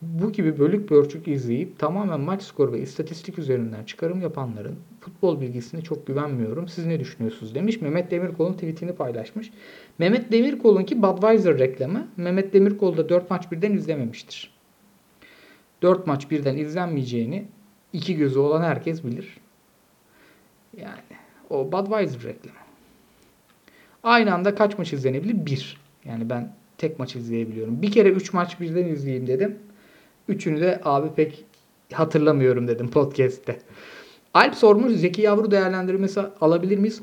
Bu 0.03 0.33
gibi 0.33 0.59
bölük 0.59 0.89
pörçük 0.89 1.29
izleyip 1.29 1.79
tamamen 1.79 2.21
maç 2.21 2.43
skoru 2.43 2.73
ve 2.73 2.81
istatistik 2.81 3.39
üzerinden 3.39 3.85
çıkarım 3.85 4.21
yapanların 4.21 4.77
futbol 5.01 5.41
bilgisine 5.41 5.83
çok 5.83 6.07
güvenmiyorum. 6.07 6.69
Siz 6.69 6.87
ne 6.87 7.01
düşünüyorsunuz 7.01 7.55
demiş. 7.55 7.81
Mehmet 7.81 8.11
Demirkol'un 8.11 8.53
tweetini 8.53 8.93
paylaşmış. 8.93 9.51
Mehmet 9.99 10.33
Demirkol'un 10.33 10.85
ki 10.85 11.03
Budweiser 11.03 11.59
reklamı. 11.59 12.09
Mehmet 12.17 12.53
Demirkol 12.53 12.97
da 12.97 13.09
4 13.09 13.31
maç 13.31 13.53
birden 13.53 13.73
izlememiştir. 13.73 14.55
4 15.83 16.07
maç 16.07 16.31
birden 16.31 16.57
izlenmeyeceğini 16.57 17.45
iki 17.93 18.17
gözü 18.17 18.39
olan 18.39 18.63
herkes 18.63 19.05
bilir. 19.05 19.44
Yani 20.77 21.19
o 21.51 21.73
Budweiser 21.73 22.23
reklamı. 22.23 22.59
Aynı 24.03 24.35
anda 24.35 24.55
kaç 24.55 24.79
maç 24.79 24.93
izlenebilir? 24.93 25.47
Bir. 25.47 25.81
Yani 26.05 26.31
ben 26.31 26.55
tek 26.79 26.99
maç 26.99 27.17
izleyebiliyorum. 27.17 27.83
Bir 27.83 27.93
kere 27.93 28.09
3 28.09 28.33
maç 28.33 28.61
birden 28.61 28.85
izleyeyim 28.85 29.27
dedim. 29.27 29.59
Üçünü 30.29 30.61
de 30.61 30.81
abi 30.85 31.09
pek 31.17 31.45
hatırlamıyorum 31.93 32.69
dedim 32.69 32.91
podcast'te. 32.91 33.59
Alp 34.35 34.55
sormuş 34.55 34.93
Zeki 34.93 35.23
Yavru 35.23 35.51
değerlendirmesi 35.51 36.21
alabilir 36.41 36.79
miyiz? 36.79 37.03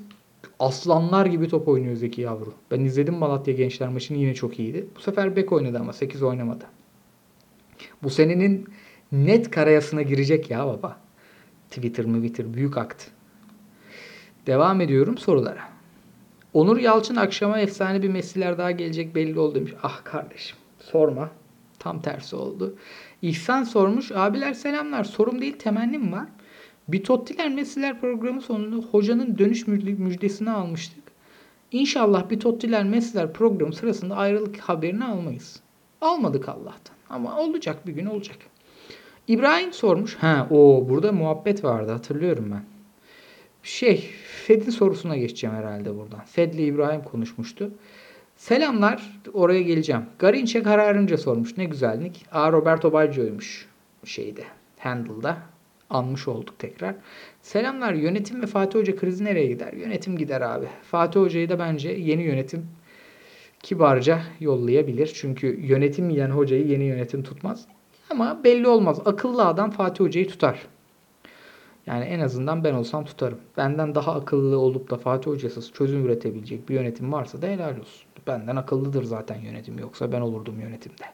Aslanlar 0.60 1.26
gibi 1.26 1.48
top 1.48 1.68
oynuyor 1.68 1.96
Zeki 1.96 2.22
Yavru. 2.22 2.54
Ben 2.72 2.80
izledim 2.80 3.14
Malatya 3.14 3.54
Gençler 3.54 3.90
maçını 3.90 4.18
yine 4.18 4.34
çok 4.34 4.60
iyiydi. 4.60 4.86
Bu 4.96 5.00
sefer 5.00 5.36
bek 5.36 5.52
oynadı 5.52 5.80
ama 5.80 5.94
8 5.94 6.24
oynamadı. 6.24 6.64
Bu 8.04 8.10
senenin 8.10 8.68
net 9.12 9.52
karayasına 9.52 10.02
girecek 10.02 10.50
ya 10.50 10.68
baba. 10.68 10.98
Twitter 11.70 12.06
mı 12.06 12.18
Twitter 12.18 12.54
büyük 12.54 12.78
akt. 12.78 13.08
Devam 14.48 14.82
ediyorum 14.82 15.18
sorulara. 15.18 15.62
Onur 16.54 16.78
Yalçın 16.78 17.16
akşama 17.16 17.60
efsane 17.60 18.02
bir 18.02 18.10
Messi'ler 18.10 18.58
daha 18.58 18.72
gelecek 18.72 19.16
belli 19.16 19.40
oldu 19.40 19.56
demiş. 19.56 19.74
Ah 19.84 20.04
kardeşim 20.04 20.58
sorma. 20.80 21.30
Tam 21.80 22.02
tersi 22.02 22.36
oldu. 22.36 22.76
İhsan 23.22 23.64
sormuş. 23.64 24.12
Abiler 24.12 24.54
selamlar. 24.54 25.04
Sorum 25.04 25.42
değil 25.42 25.58
temennim 25.60 26.12
var. 26.12 26.26
Bitottiler 26.88 27.50
Messi'ler 27.50 28.02
programı 28.02 28.42
sonunda 28.42 28.86
hocanın 28.88 29.38
dönüş 29.38 29.68
müjdesini 29.68 30.52
almıştık. 30.52 31.04
İnşallah 31.72 32.30
Bitottiler 32.30 32.84
Messi'ler 32.84 33.34
programı 33.34 33.74
sırasında 33.74 34.16
ayrılık 34.16 34.60
haberini 34.60 35.06
almayız. 35.06 35.60
Almadık 36.02 36.50
Allah'tan. 36.50 36.96
Ama 37.10 37.40
olacak 37.40 37.88
bir 37.88 37.94
gün 37.94 38.06
olacak. 38.06 38.38
İbrahim 39.28 39.74
sormuş. 39.74 40.16
Ha 40.16 40.48
o 40.52 40.86
burada 40.90 41.12
muhabbet 41.12 41.64
vardı 41.64 41.92
hatırlıyorum 41.92 42.52
ben. 42.52 42.71
Şey 43.63 44.10
Fed'in 44.47 44.71
sorusuna 44.71 45.17
geçeceğim 45.17 45.56
herhalde 45.56 45.97
buradan. 45.97 46.26
Fed'le 46.26 46.60
İbrahim 46.60 47.04
konuşmuştu. 47.04 47.71
Selamlar. 48.36 49.21
Oraya 49.34 49.62
geleceğim. 49.62 50.06
Garinç'e 50.19 50.63
kararınca 50.63 51.17
sormuş. 51.17 51.58
Ne 51.58 51.65
güzellik. 51.65 52.26
A 52.32 52.52
Roberto 52.52 52.93
Baggio'ymuş 52.93 53.67
şeyde. 54.06 54.43
Handle'da. 54.80 55.38
Anmış 55.89 56.28
olduk 56.28 56.60
tekrar. 56.60 56.95
Selamlar. 57.41 57.93
Yönetim 57.93 58.41
ve 58.41 58.45
Fatih 58.45 58.80
Hoca 58.80 58.95
krizi 58.95 59.26
nereye 59.26 59.47
gider? 59.47 59.74
Yönetim 59.74 60.17
gider 60.17 60.41
abi. 60.41 60.65
Fatih 60.84 61.19
Hoca'yı 61.19 61.50
da 61.50 61.60
bence 61.60 61.89
yeni 61.89 62.24
yönetim 62.24 62.65
kibarca 63.63 64.21
yollayabilir. 64.39 65.12
Çünkü 65.15 65.65
yönetim 65.65 66.10
yiyen 66.10 66.30
hocayı 66.30 66.67
yeni 66.67 66.84
yönetim 66.84 67.24
tutmaz. 67.24 67.65
Ama 68.10 68.43
belli 68.43 68.67
olmaz. 68.67 69.02
Akıllı 69.06 69.45
adam 69.45 69.71
Fatih 69.71 70.06
Hoca'yı 70.06 70.28
tutar. 70.28 70.60
Yani 71.86 72.06
en 72.06 72.20
azından 72.20 72.63
ben 72.63 72.74
olsam 72.74 73.06
tutarım. 73.06 73.39
Benden 73.58 73.96
daha 73.96 74.13
akıllı 74.13 74.60
olup 74.60 74.89
da 74.89 74.98
Fatih 74.98 75.32
Hoca'sız 75.32 75.72
çözüm 75.72 76.06
üretebilecek 76.06 76.70
bir 76.70 76.76
yönetim 76.76 77.12
varsa 77.12 77.41
da 77.41 77.48
helal 77.48 77.72
olsun. 77.72 78.08
Benden 78.28 78.56
akıllıdır 78.56 79.04
zaten 79.04 79.39
yönetim 79.39 79.80
yoksa 79.80 80.12
ben 80.12 80.22
olurdum 80.22 80.60
yönetimde. 80.60 81.06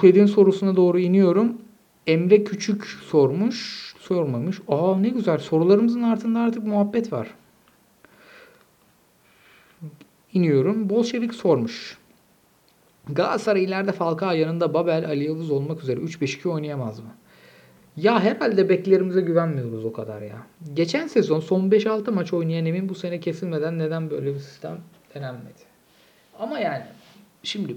Fed'in 0.00 0.26
sorusuna 0.26 0.76
doğru 0.76 0.98
iniyorum. 0.98 1.58
Emre 2.06 2.44
Küçük 2.44 2.84
sormuş. 2.84 3.88
Sormamış. 4.00 4.60
Aa 4.68 4.96
ne 4.96 5.08
güzel. 5.08 5.38
Sorularımızın 5.38 6.02
altında 6.02 6.40
artık 6.40 6.66
muhabbet 6.66 7.12
var. 7.12 7.28
İniyorum. 10.32 10.88
Bolşevik 10.88 11.34
sormuş. 11.34 11.98
Galatasaray 13.08 13.64
ileride 13.64 13.92
Falcao 13.92 14.32
yanında 14.32 14.74
Babel, 14.74 15.06
Ali 15.06 15.24
Yıldız 15.24 15.50
olmak 15.50 15.82
üzere 15.82 16.00
3-5-2 16.00 16.48
oynayamaz 16.48 17.00
mı? 17.00 17.14
Ya 18.02 18.20
herhalde 18.20 18.68
beklerimize 18.68 19.20
güvenmiyoruz 19.20 19.84
o 19.84 19.92
kadar 19.92 20.22
ya. 20.22 20.36
Geçen 20.74 21.06
sezon 21.06 21.40
son 21.40 21.70
5-6 21.70 22.10
maç 22.10 22.32
oynayan 22.32 22.66
Emin 22.66 22.88
bu 22.88 22.94
sene 22.94 23.20
kesilmeden 23.20 23.78
neden 23.78 24.10
böyle 24.10 24.34
bir 24.34 24.40
sistem 24.40 24.78
denenmedi? 25.14 25.62
Ama 26.38 26.58
yani 26.58 26.82
şimdi 27.42 27.76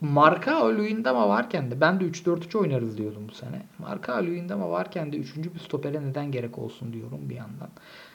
Marka 0.00 0.68
Luyendama 0.68 1.28
varken 1.28 1.70
de 1.70 1.80
ben 1.80 2.00
de 2.00 2.04
3-4-3 2.04 2.58
oynarız 2.58 2.98
diyordum 2.98 3.22
bu 3.28 3.34
sene. 3.34 3.62
Marka 3.78 4.24
Luyendama 4.24 4.70
varken 4.70 5.12
de 5.12 5.16
3. 5.16 5.36
bir 5.36 5.58
stopere 5.58 6.02
neden 6.02 6.32
gerek 6.32 6.58
olsun 6.58 6.92
diyorum 6.92 7.20
bir 7.28 7.34
yandan. 7.34 7.68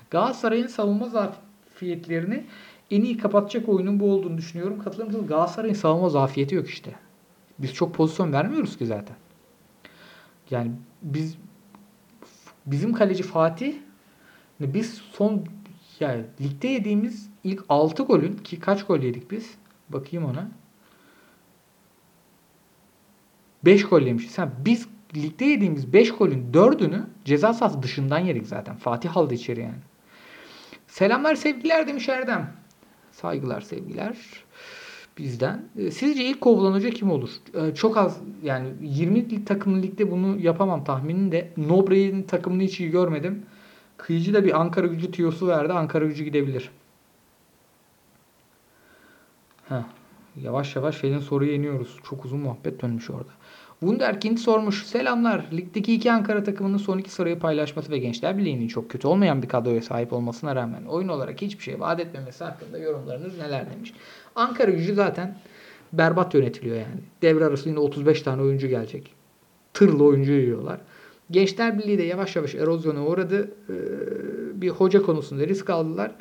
Galatasaray'ın 0.09 0.67
savunma 0.67 1.09
zafiyetlerini 1.09 2.43
en 2.91 3.01
iyi 3.01 3.17
kapatacak 3.17 3.69
oyunun 3.69 3.99
bu 3.99 4.11
olduğunu 4.11 4.37
düşünüyorum. 4.37 4.83
Katılır 4.83 5.05
mısınız? 5.05 5.27
Galatasaray'ın 5.27 5.73
savunma 5.73 6.09
zafiyeti 6.09 6.55
yok 6.55 6.69
işte. 6.69 6.91
Biz 7.59 7.73
çok 7.73 7.93
pozisyon 7.95 8.33
vermiyoruz 8.33 8.77
ki 8.77 8.85
zaten. 8.85 9.15
Yani 10.51 10.71
biz 11.01 11.37
bizim 12.65 12.93
kaleci 12.93 13.23
Fatih 13.23 13.75
biz 14.59 14.93
son 14.93 15.45
yani 15.99 16.23
ligde 16.41 16.67
yediğimiz 16.67 17.29
ilk 17.43 17.65
6 17.69 18.03
golün 18.03 18.37
ki 18.37 18.59
kaç 18.59 18.85
gol 18.85 18.99
yedik 18.99 19.31
biz? 19.31 19.55
Bakayım 19.89 20.25
ona. 20.25 20.47
5 23.65 23.85
gol 23.85 24.01
yemişiz. 24.01 24.31
Sen 24.31 24.51
biz 24.65 24.87
ligde 25.15 25.45
yediğimiz 25.45 25.93
5 25.93 26.11
golün 26.11 26.51
4'ünü 26.53 27.03
ceza 27.25 27.53
sahası 27.53 27.83
dışından 27.83 28.19
yedik 28.19 28.47
zaten. 28.47 28.75
Fatih 28.75 29.17
aldı 29.17 29.33
içeri 29.33 29.61
yani. 29.61 29.79
Selamlar 30.87 31.35
sevgiler 31.35 31.87
demiş 31.87 32.09
Erdem. 32.09 32.53
Saygılar 33.11 33.61
sevgiler. 33.61 34.17
Bizden. 35.17 35.65
E, 35.77 35.91
sizce 35.91 36.25
ilk 36.25 36.41
kovulan 36.41 36.79
kim 36.79 37.11
olur? 37.11 37.29
E, 37.53 37.75
çok 37.75 37.97
az 37.97 38.21
yani 38.43 38.67
20 38.81 39.45
takımlı 39.45 39.81
ligde 39.81 40.11
bunu 40.11 40.39
yapamam 40.39 40.83
tahminin 40.83 41.31
de. 41.31 41.51
Nobre'nin 41.57 42.23
takımını 42.23 42.63
hiç 42.63 42.79
iyi 42.79 42.91
görmedim. 42.91 43.45
Kıyıcı 43.97 44.33
da 44.33 44.43
bir 44.43 44.59
Ankara 44.61 44.87
gücü 44.87 45.11
tiyosu 45.11 45.47
verdi. 45.47 45.73
Ankara 45.73 46.05
gücü 46.05 46.23
gidebilir. 46.23 46.69
Heh. 49.69 49.83
Yavaş 50.41 50.75
yavaş 50.75 50.95
Felin 50.95 51.19
soruyu 51.19 51.51
yeniyoruz. 51.51 51.97
Çok 52.03 52.25
uzun 52.25 52.39
muhabbet 52.39 52.81
dönmüş 52.81 53.09
orada. 53.09 53.31
Wunderkind 53.79 54.37
sormuş. 54.37 54.85
Selamlar. 54.85 55.45
Ligdeki 55.51 55.93
iki 55.93 56.11
Ankara 56.11 56.43
takımının 56.43 56.77
son 56.77 56.97
iki 56.97 57.11
sırayı 57.11 57.39
paylaşması 57.39 57.91
ve 57.91 57.97
Gençler 57.97 58.37
Birliği'nin 58.37 58.67
çok 58.67 58.89
kötü 58.89 59.07
olmayan 59.07 59.41
bir 59.41 59.47
kadroya 59.47 59.81
sahip 59.81 60.13
olmasına 60.13 60.55
rağmen 60.55 60.85
oyun 60.85 61.07
olarak 61.07 61.41
hiçbir 61.41 61.63
şey 61.63 61.79
vaat 61.79 61.99
etmemesi 61.99 62.43
hakkında 62.43 62.77
yorumlarınız 62.77 63.37
neler 63.37 63.71
demiş. 63.71 63.93
Ankara 64.35 64.71
gücü 64.71 64.93
zaten 64.93 65.37
berbat 65.93 66.33
yönetiliyor 66.33 66.75
yani. 66.75 67.01
Devre 67.21 67.45
arası 67.45 67.69
yine 67.69 67.79
35 67.79 68.21
tane 68.21 68.41
oyuncu 68.41 68.67
gelecek. 68.67 69.13
Tırlı 69.73 70.03
oyuncu 70.03 70.31
yiyorlar. 70.31 70.79
Gençler 71.31 71.79
Birliği 71.79 71.97
de 71.97 72.03
yavaş 72.03 72.35
yavaş 72.35 72.55
erozyona 72.55 73.05
uğradı. 73.05 73.51
Ee, 73.69 73.73
bir 74.61 74.69
hoca 74.69 75.01
konusunda 75.01 75.47
risk 75.47 75.69
aldılar. 75.69 76.11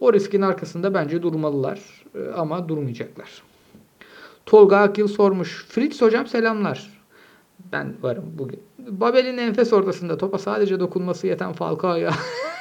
O 0.00 0.12
riskin 0.12 0.42
arkasında 0.42 0.94
bence 0.94 1.22
durmalılar. 1.22 1.80
Ee, 2.14 2.18
ama 2.36 2.68
durmayacaklar. 2.68 3.42
Tolga 4.46 4.76
Akil 4.76 5.06
sormuş. 5.06 5.66
Fritz 5.68 6.02
hocam 6.02 6.26
selamlar. 6.26 7.02
Ben 7.72 7.94
varım 8.02 8.24
bugün. 8.38 8.60
Babel'in 8.78 9.38
enfes 9.38 9.72
ortasında 9.72 10.18
topa 10.18 10.38
sadece 10.38 10.80
dokunması 10.80 11.26
yeten 11.26 11.52
Falcao'ya 11.52 12.12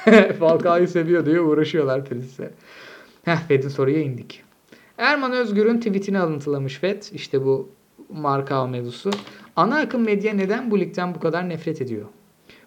Falcao'yu 0.40 0.88
seviyor 0.88 1.26
diye 1.26 1.40
uğraşıyorlar 1.40 2.06
Fritz'e. 2.06 2.54
Heh 3.26 3.48
Fed'in 3.48 3.70
soruya 3.70 4.00
indik. 4.00 4.44
Erman 5.02 5.32
Özgür'ün 5.32 5.78
tweetini 5.78 6.20
alıntılamış 6.20 6.78
Fed. 6.80 7.04
İşte 7.14 7.46
bu 7.46 7.70
marka 8.10 8.68
mevzusu. 8.68 9.12
Ana 9.56 9.78
akım 9.78 10.04
medya 10.04 10.34
neden 10.34 10.72
bu 10.72 10.80
ligden 10.80 11.16
bu 11.16 11.20
kadar 11.20 11.50
nefret 11.50 11.82
ediyor? 11.82 12.06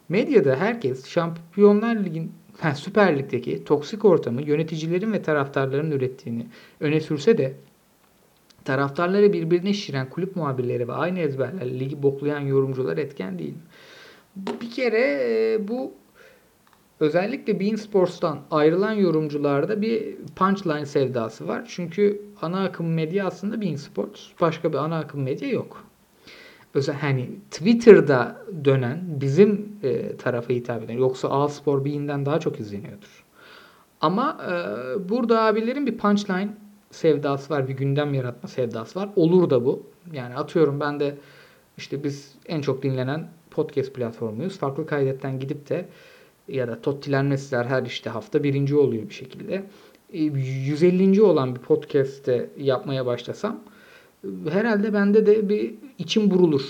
Medyada 0.08 0.56
herkes 0.56 1.06
Şampiyonlar 1.06 1.96
Ligi'nin 1.96 2.32
Süper 2.74 3.18
Lig'deki 3.18 3.64
toksik 3.64 4.04
ortamı 4.04 4.42
yöneticilerin 4.42 5.12
ve 5.12 5.22
taraftarların 5.22 5.90
ürettiğini 5.90 6.46
öne 6.80 7.00
sürse 7.00 7.38
de 7.38 7.54
taraftarları 8.64 9.32
birbirine 9.32 9.72
şişiren 9.72 10.10
kulüp 10.10 10.36
muhabirleri 10.36 10.88
ve 10.88 10.92
aynı 10.92 11.18
ezberlerle 11.18 11.80
ligi 11.80 12.02
boklayan 12.02 12.40
yorumcular 12.40 12.98
etken 12.98 13.38
değil. 13.38 13.54
Bir 14.36 14.70
kere 14.70 15.18
e, 15.20 15.68
bu 15.68 15.92
özellikle 17.00 17.60
Bein 17.60 17.76
Sports'tan 17.76 18.40
ayrılan 18.50 18.92
yorumcularda 18.92 19.82
bir 19.82 20.16
punchline 20.36 20.86
sevdası 20.86 21.48
var. 21.48 21.64
Çünkü 21.68 22.22
ana 22.42 22.64
akım 22.64 22.94
medya 22.94 23.26
aslında 23.26 23.60
Bein 23.60 23.76
Sports. 23.76 24.20
Başka 24.40 24.72
bir 24.72 24.78
ana 24.78 24.98
akım 24.98 25.22
medya 25.22 25.48
yok. 25.48 25.84
Özel, 26.74 26.94
hani 26.94 27.30
Twitter'da 27.50 28.36
dönen 28.64 29.00
bizim 29.20 29.68
e, 29.82 30.16
tarafa 30.16 30.52
hitap 30.52 30.82
eden 30.82 30.98
yoksa 30.98 31.28
A 31.28 31.48
Spor 31.48 31.84
Bein'den 31.84 32.26
daha 32.26 32.40
çok 32.40 32.60
izleniyordur. 32.60 33.24
Ama 34.00 34.38
e, 34.50 35.08
burada 35.08 35.42
abilerin 35.42 35.86
bir 35.86 35.98
punchline 35.98 36.48
sevdası 36.90 37.54
var, 37.54 37.68
bir 37.68 37.72
gündem 37.74 38.14
yaratma 38.14 38.48
sevdası 38.48 39.00
var. 39.00 39.08
Olur 39.16 39.50
da 39.50 39.64
bu. 39.64 39.86
Yani 40.12 40.34
atıyorum 40.34 40.80
ben 40.80 41.00
de 41.00 41.14
işte 41.76 42.04
biz 42.04 42.34
en 42.46 42.60
çok 42.60 42.82
dinlenen 42.82 43.28
podcast 43.50 43.94
platformuyuz. 43.94 44.58
Farklı 44.58 44.86
kaydetten 44.86 45.40
gidip 45.40 45.68
de 45.68 45.88
ya 46.48 46.68
da 46.68 46.80
Tottiler 46.80 47.22
Messi'ler 47.22 47.64
her 47.64 47.82
işte 47.82 48.10
hafta 48.10 48.42
birinci 48.42 48.76
oluyor 48.76 49.08
bir 49.08 49.14
şekilde. 49.14 49.64
150. 50.12 51.16
E, 51.16 51.22
olan 51.22 51.54
bir 51.54 51.60
podcast'te 51.60 52.50
yapmaya 52.58 53.06
başlasam 53.06 53.60
herhalde 54.50 54.92
bende 54.92 55.26
de 55.26 55.48
bir 55.48 55.74
içim 55.98 56.30
burulur. 56.30 56.62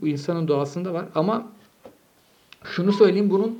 Bu 0.00 0.08
insanın 0.08 0.48
doğasında 0.48 0.94
var 0.94 1.06
ama 1.14 1.52
şunu 2.64 2.92
söyleyeyim 2.92 3.30
bunun 3.30 3.58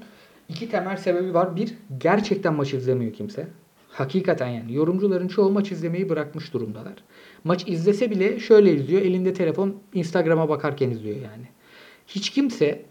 iki 0.49 0.71
temel 0.71 0.97
sebebi 0.97 1.35
var. 1.35 1.57
Bir, 1.57 1.75
gerçekten 1.99 2.55
maç 2.55 2.75
izlemiyor 2.75 3.13
kimse. 3.13 3.49
Hakikaten 3.91 4.49
yani 4.49 4.75
yorumcuların 4.75 5.29
çoğu 5.29 5.51
maç 5.51 5.73
izlemeyi 5.73 6.09
bırakmış 6.09 6.53
durumdalar. 6.53 6.95
Maç 7.45 7.65
izlese 7.69 8.11
bile 8.11 8.39
şöyle 8.41 8.75
izliyor. 8.75 9.03
Elinde 9.03 9.33
telefon 9.33 9.77
Instagram'a 9.95 10.49
bakarken 10.49 10.91
izliyor 10.91 11.17
yani. 11.17 11.49
Hiç 12.07 12.31
kimse 12.31 12.85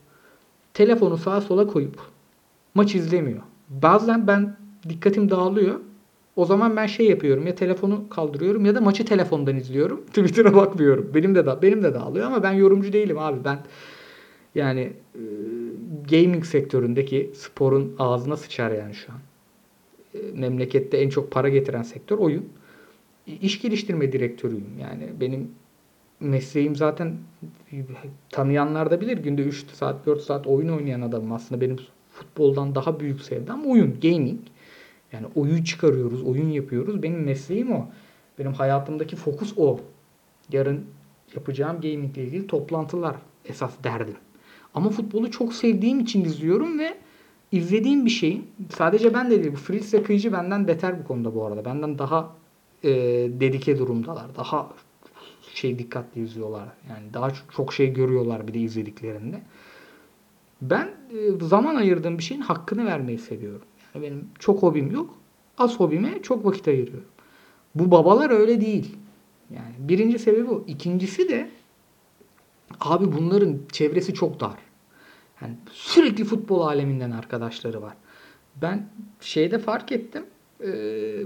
telefonu 0.73 1.17
sağa 1.17 1.41
sola 1.41 1.67
koyup 1.67 1.99
maç 2.75 2.95
izlemiyor. 2.95 3.41
Bazen 3.69 4.27
ben 4.27 4.57
dikkatim 4.89 5.29
dağılıyor. 5.29 5.79
O 6.35 6.45
zaman 6.45 6.75
ben 6.75 6.85
şey 6.85 7.09
yapıyorum 7.09 7.47
ya 7.47 7.55
telefonu 7.55 8.09
kaldırıyorum 8.09 8.65
ya 8.65 8.75
da 8.75 8.81
maçı 8.81 9.05
telefondan 9.05 9.55
izliyorum. 9.55 10.05
Twitter'a 10.07 10.55
bakmıyorum. 10.55 11.11
Benim 11.13 11.35
de 11.35 11.45
da 11.45 11.61
benim 11.61 11.83
de 11.83 11.93
dağılıyor 11.93 12.25
ama 12.25 12.43
ben 12.43 12.53
yorumcu 12.53 12.93
değilim 12.93 13.19
abi. 13.19 13.43
Ben 13.45 13.59
yani 14.55 14.93
e, 15.15 15.21
gaming 16.11 16.45
sektöründeki 16.45 17.31
sporun 17.35 17.95
ağzına 17.99 18.37
sıçar 18.37 18.71
yani 18.71 18.93
şu 18.93 19.11
an. 19.11 19.19
E, 20.13 20.31
memlekette 20.39 20.97
en 20.97 21.09
çok 21.09 21.31
para 21.31 21.49
getiren 21.49 21.83
sektör 21.83 22.17
oyun. 22.17 22.45
İş 23.41 23.61
geliştirme 23.61 24.11
direktörüyüm. 24.11 24.79
Yani 24.81 25.09
benim 25.19 25.51
mesleğim 26.19 26.75
zaten 26.75 27.17
tanıyanlar 28.29 28.91
da 28.91 29.01
bilir. 29.01 29.17
Günde 29.17 29.41
3 29.41 29.65
saat 29.73 30.05
4 30.05 30.21
saat 30.21 30.47
oyun 30.47 30.69
oynayan 30.69 31.01
adamım. 31.01 31.31
Aslında 31.31 31.61
benim 31.61 31.77
futboldan 32.15 32.75
daha 32.75 32.99
büyük 32.99 33.21
sevdam 33.21 33.65
oyun, 33.65 33.99
gaming. 34.01 34.39
Yani 35.11 35.27
oyun 35.35 35.63
çıkarıyoruz, 35.63 36.23
oyun 36.23 36.49
yapıyoruz. 36.49 37.03
Benim 37.03 37.23
mesleğim 37.23 37.71
o. 37.71 37.87
Benim 38.39 38.53
hayatımdaki 38.53 39.15
fokus 39.15 39.53
o. 39.57 39.79
Yarın 40.51 40.85
yapacağım 41.35 41.81
gaming 41.81 42.17
ile 42.17 42.23
ilgili 42.23 42.47
toplantılar 42.47 43.15
esas 43.45 43.73
derdim. 43.83 44.15
Ama 44.73 44.89
futbolu 44.89 45.31
çok 45.31 45.53
sevdiğim 45.53 45.99
için 45.99 46.25
izliyorum 46.25 46.79
ve 46.79 46.97
izlediğim 47.51 48.05
bir 48.05 48.09
şeyin 48.09 48.47
sadece 48.69 49.13
ben 49.13 49.31
de 49.31 49.43
değil 49.43 49.53
bu 49.53 49.57
Fritz 49.57 49.93
ve 49.93 50.03
Kıyıcı 50.03 50.33
benden 50.33 50.67
beter 50.67 50.99
bu 50.99 51.07
konuda 51.07 51.35
bu 51.35 51.45
arada. 51.45 51.65
Benden 51.65 51.99
daha 51.99 52.35
e, 52.83 52.91
dedike 53.39 53.79
durumdalar. 53.79 54.35
Daha 54.35 54.69
şey 55.53 55.79
dikkatli 55.79 56.21
izliyorlar. 56.21 56.67
Yani 56.89 57.13
daha 57.13 57.31
çok 57.55 57.73
şey 57.73 57.93
görüyorlar 57.93 58.47
bir 58.47 58.53
de 58.53 58.59
izlediklerinde. 58.59 59.41
Ben 60.69 60.87
e, 60.87 61.45
zaman 61.45 61.75
ayırdığım 61.75 62.17
bir 62.17 62.23
şeyin 62.23 62.41
hakkını 62.41 62.85
vermeyi 62.85 63.19
seviyorum. 63.19 63.67
Yani 63.93 64.05
benim 64.05 64.29
çok 64.39 64.63
hobim 64.63 64.91
yok. 64.91 65.15
Az 65.57 65.79
hobime 65.79 66.21
çok 66.21 66.45
vakit 66.45 66.67
ayırıyorum. 66.67 67.09
Bu 67.75 67.91
babalar 67.91 68.29
öyle 68.29 68.61
değil. 68.61 68.95
Yani 69.55 69.75
birinci 69.79 70.19
sebebi 70.19 70.47
bu. 70.47 70.63
İkincisi 70.67 71.29
de 71.29 71.49
abi 72.79 73.11
bunların 73.11 73.57
çevresi 73.71 74.13
çok 74.13 74.39
dar. 74.39 74.57
Yani 75.41 75.55
sürekli 75.71 76.23
futbol 76.23 76.61
aleminden 76.61 77.11
arkadaşları 77.11 77.81
var. 77.81 77.93
Ben 78.61 78.89
şeyde 79.21 79.59
fark 79.59 79.91
ettim. 79.91 80.25
E, 80.63 80.69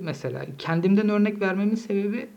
mesela 0.01 0.45
kendimden 0.57 1.09
örnek 1.09 1.41
vermemin 1.41 1.75
sebebi 1.75 2.29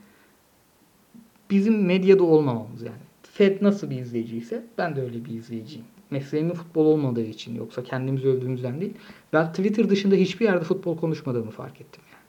bizim 1.51 1.87
medyada 1.87 2.23
olmamamız 2.23 2.83
yani. 2.83 3.03
Fed 3.23 3.63
nasıl 3.63 3.91
bir 3.91 3.99
izleyiciyse 3.99 4.65
ben 4.79 4.97
de 4.97 5.03
öyle 5.03 5.25
bir 5.25 5.31
izleyiciyim. 5.31 5.87
Mesleğimin 6.13 6.55
futbol 6.55 6.87
olmadığı 6.87 7.25
için 7.25 7.55
yoksa 7.55 7.85
kendimizi 7.85 8.29
övdüğümüzden 8.29 8.81
değil. 8.81 8.95
Ben 9.33 9.53
Twitter 9.53 9.91
dışında 9.91 10.15
hiçbir 10.15 10.45
yerde 10.45 10.65
futbol 10.65 10.97
konuşmadığımı 10.97 11.51
fark 11.51 11.81
ettim 11.81 12.03
yani. 12.13 12.23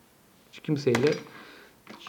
Hiç 0.51 0.59
kimseyle 0.59 1.11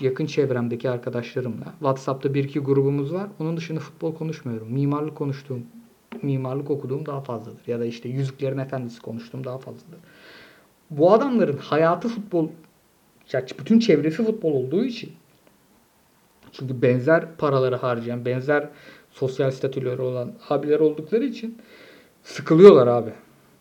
yakın 0.00 0.26
çevremdeki 0.26 0.90
arkadaşlarımla 0.90 1.64
WhatsApp'ta 1.78 2.34
bir 2.34 2.44
iki 2.44 2.60
grubumuz 2.60 3.12
var. 3.12 3.28
Onun 3.40 3.56
dışında 3.56 3.80
futbol 3.80 4.14
konuşmuyorum. 4.14 4.72
Mimarlık 4.72 5.16
konuştuğum 5.16 5.62
mimarlık 6.22 6.70
okuduğum 6.70 7.06
daha 7.06 7.20
fazladır. 7.20 7.62
Ya 7.66 7.80
da 7.80 7.84
işte 7.84 8.08
Yüzüklerin 8.08 8.58
Efendisi 8.58 9.02
konuştuğum 9.02 9.44
daha 9.44 9.58
fazladır. 9.58 9.98
Bu 10.90 11.12
adamların 11.12 11.56
hayatı 11.56 12.08
futbol, 12.08 12.48
ya 13.32 13.46
bütün 13.58 13.78
çevresi 13.78 14.24
futbol 14.24 14.52
olduğu 14.52 14.84
için 14.84 15.12
çünkü 16.52 16.82
benzer 16.82 17.37
paraları 17.37 17.76
harcayan, 17.76 18.24
benzer 18.24 18.68
sosyal 19.14 19.50
statüleri 19.50 20.03
olan 20.03 20.33
abiler 20.48 20.81
oldukları 20.81 21.24
için 21.24 21.59
sıkılıyorlar 22.22 22.87
abi. 22.87 23.11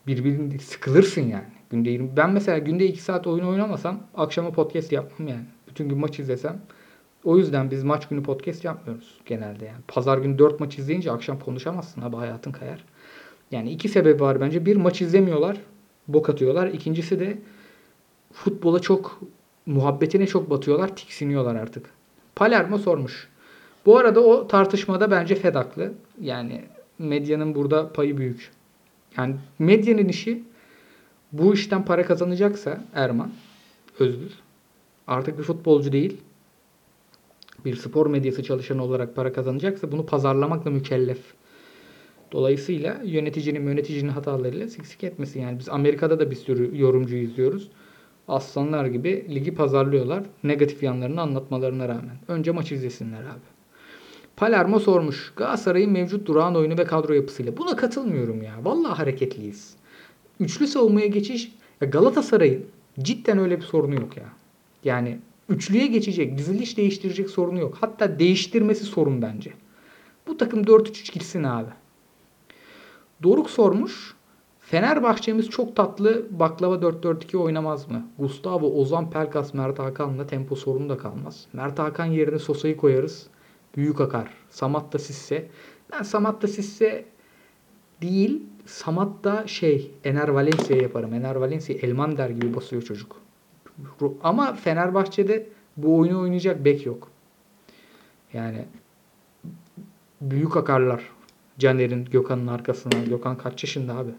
Birbirini 0.08 0.60
sıkılırsın 0.60 1.22
yani. 1.22 1.54
Günde 1.70 1.90
20. 1.90 2.18
Ben 2.18 2.32
mesela 2.32 2.58
günde 2.58 2.86
2 2.86 3.02
saat 3.02 3.28
oyun 3.28 3.46
oynamasam 3.46 4.00
akşama 4.16 4.52
podcast 4.52 4.92
yapmam 4.92 5.28
yani. 5.28 5.46
Bütün 5.68 5.90
gün 5.90 5.98
maç 5.98 6.20
izlesem 6.20 6.62
o 7.24 7.38
yüzden 7.38 7.72
biz 7.72 7.84
maç 7.84 8.08
günü 8.08 8.24
podcast 8.24 8.64
yapmıyoruz 8.64 9.20
genelde 9.26 9.66
yani. 9.66 9.82
Pazar 9.88 10.18
günü 10.18 10.40
4 10.40 10.60
maç 10.60 10.80
izleyince 10.80 11.12
akşam 11.12 11.40
konuşamazsın 11.40 12.02
abi 12.02 12.16
hayatın 12.16 12.52
kayar. 12.52 12.86
Yani 13.52 13.72
iki 13.72 13.90
sebebi 13.90 14.22
var 14.22 14.42
bence. 14.42 14.66
Bir 14.66 14.76
maç 14.76 15.02
izlemiyorlar, 15.02 15.58
bok 16.08 16.30
atıyorlar. 16.30 16.68
İkincisi 16.68 17.20
de 17.20 17.38
futbola 18.34 18.80
çok 18.80 19.22
muhabbetine 19.66 20.28
çok 20.28 20.50
batıyorlar, 20.50 20.96
tiksiniyorlar 20.96 21.56
artık. 21.56 21.86
Palermo 22.36 22.78
sormuş. 22.78 23.33
Bu 23.86 23.98
arada 23.98 24.24
o 24.24 24.48
tartışmada 24.48 25.12
bence 25.12 25.36
Fed 25.36 25.56
Yani 26.22 26.62
medyanın 27.00 27.56
burada 27.56 27.94
payı 27.94 28.18
büyük. 28.18 28.52
Yani 29.18 29.36
medyanın 29.60 30.08
işi 30.08 30.44
bu 31.32 31.54
işten 31.54 31.86
para 31.86 32.06
kazanacaksa 32.06 32.84
Erman 32.94 33.32
Özgür 34.00 34.32
artık 35.08 35.38
bir 35.38 35.44
futbolcu 35.44 35.92
değil 35.92 36.18
bir 37.66 37.76
spor 37.76 38.08
medyası 38.08 38.44
çalışanı 38.44 38.84
olarak 38.84 39.16
para 39.16 39.34
kazanacaksa 39.34 39.92
bunu 39.92 40.06
pazarlamakla 40.06 40.72
mükellef. 40.72 41.20
Dolayısıyla 42.32 43.02
yöneticinin 43.04 43.68
yöneticinin 43.68 44.10
hatalarıyla 44.10 44.68
siksik 44.68 45.04
etmesin. 45.04 45.42
Yani 45.42 45.60
biz 45.60 45.70
Amerika'da 45.70 46.20
da 46.20 46.32
bir 46.32 46.36
sürü 46.36 46.82
yorumcu 46.82 47.16
izliyoruz. 47.16 47.70
Aslanlar 48.28 48.86
gibi 48.86 49.26
ligi 49.30 49.54
pazarlıyorlar. 49.56 50.24
Negatif 50.44 50.84
yanlarını 50.84 51.22
anlatmalarına 51.22 51.88
rağmen. 51.88 52.18
Önce 52.28 52.52
maç 52.52 52.72
izlesinler 52.72 53.22
abi. 53.22 53.53
Palermo 54.36 54.80
sormuş. 54.80 55.34
Galatasaray'ın 55.36 55.92
mevcut 55.92 56.28
durağan 56.28 56.56
oyunu 56.56 56.78
ve 56.78 56.84
kadro 56.84 57.14
yapısıyla. 57.14 57.58
Buna 57.58 57.76
katılmıyorum 57.76 58.44
ya. 58.44 58.54
Vallahi 58.64 58.94
hareketliyiz. 58.94 59.76
Üçlü 60.40 60.68
savunmaya 60.68 61.08
geçiş. 61.08 61.52
Ya 61.82 61.88
Galatasaray'ın 61.88 62.66
cidden 63.00 63.38
öyle 63.38 63.58
bir 63.58 63.66
sorunu 63.66 63.96
yok 63.96 64.18
ya. 64.18 64.26
Yani 64.84 65.20
üçlüye 65.50 65.88
geçecek, 65.88 66.38
diziliş 66.38 66.78
değiştirecek 66.78 67.30
sorunu 67.30 67.60
yok. 67.60 67.78
Hatta 67.82 68.20
değiştirmesi 68.20 68.84
sorun 68.84 69.22
bence. 69.22 69.54
Bu 70.28 70.38
takım 70.38 70.62
4-3-3 70.62 71.14
gitsin 71.14 71.44
abi. 71.44 71.70
Doruk 73.24 73.50
sormuş. 73.50 74.16
Fenerbahçe'miz 74.60 75.50
çok 75.50 75.76
tatlı 75.76 76.26
baklava 76.40 76.76
4-4-2 76.76 77.38
oynamaz 77.38 77.92
mı? 77.92 78.08
Gustavo, 78.20 78.82
Ozan, 78.82 79.10
Pelkas, 79.10 79.54
Mert 79.54 79.80
Hakan'la 79.80 80.28
tempo 80.28 80.56
sorunu 80.56 80.90
da 80.90 80.98
kalmaz. 80.98 81.46
Mert 81.54 81.80
Hakan 81.80 82.06
yerine 82.06 82.40
Sosa'yı 82.40 82.78
koyarız. 82.78 83.28
Büyük 83.76 84.02
akar. 84.02 84.28
Samat 84.50 84.94
da 84.94 85.00
Sisse. 85.00 85.48
Ben 85.92 86.04
Samat 86.04 86.42
da 86.42 86.48
Sisse 86.48 87.06
değil. 88.02 88.44
Samat 88.66 89.24
da 89.24 89.48
şey 89.48 89.92
Ener 90.04 90.28
Valencia 90.28 90.78
yaparım. 90.78 91.14
Ener 91.14 91.36
Valencia 91.36 91.76
Elmander 91.76 92.30
gibi 92.30 92.56
basıyor 92.56 92.82
çocuk. 92.82 93.22
Ama 94.24 94.54
Fenerbahçe'de 94.54 95.48
bu 95.78 95.98
oyunu 95.98 96.22
oynayacak 96.22 96.66
bek 96.66 96.86
yok. 96.86 97.12
Yani 98.34 98.66
büyük 100.22 100.58
akarlar. 100.58 101.04
Caner'in 101.60 102.06
Gökhan'ın 102.06 102.48
arkasına. 102.48 103.04
Gökhan 103.10 103.38
kaç 103.38 103.64
yaşında 103.64 103.96
abi? 103.96 104.12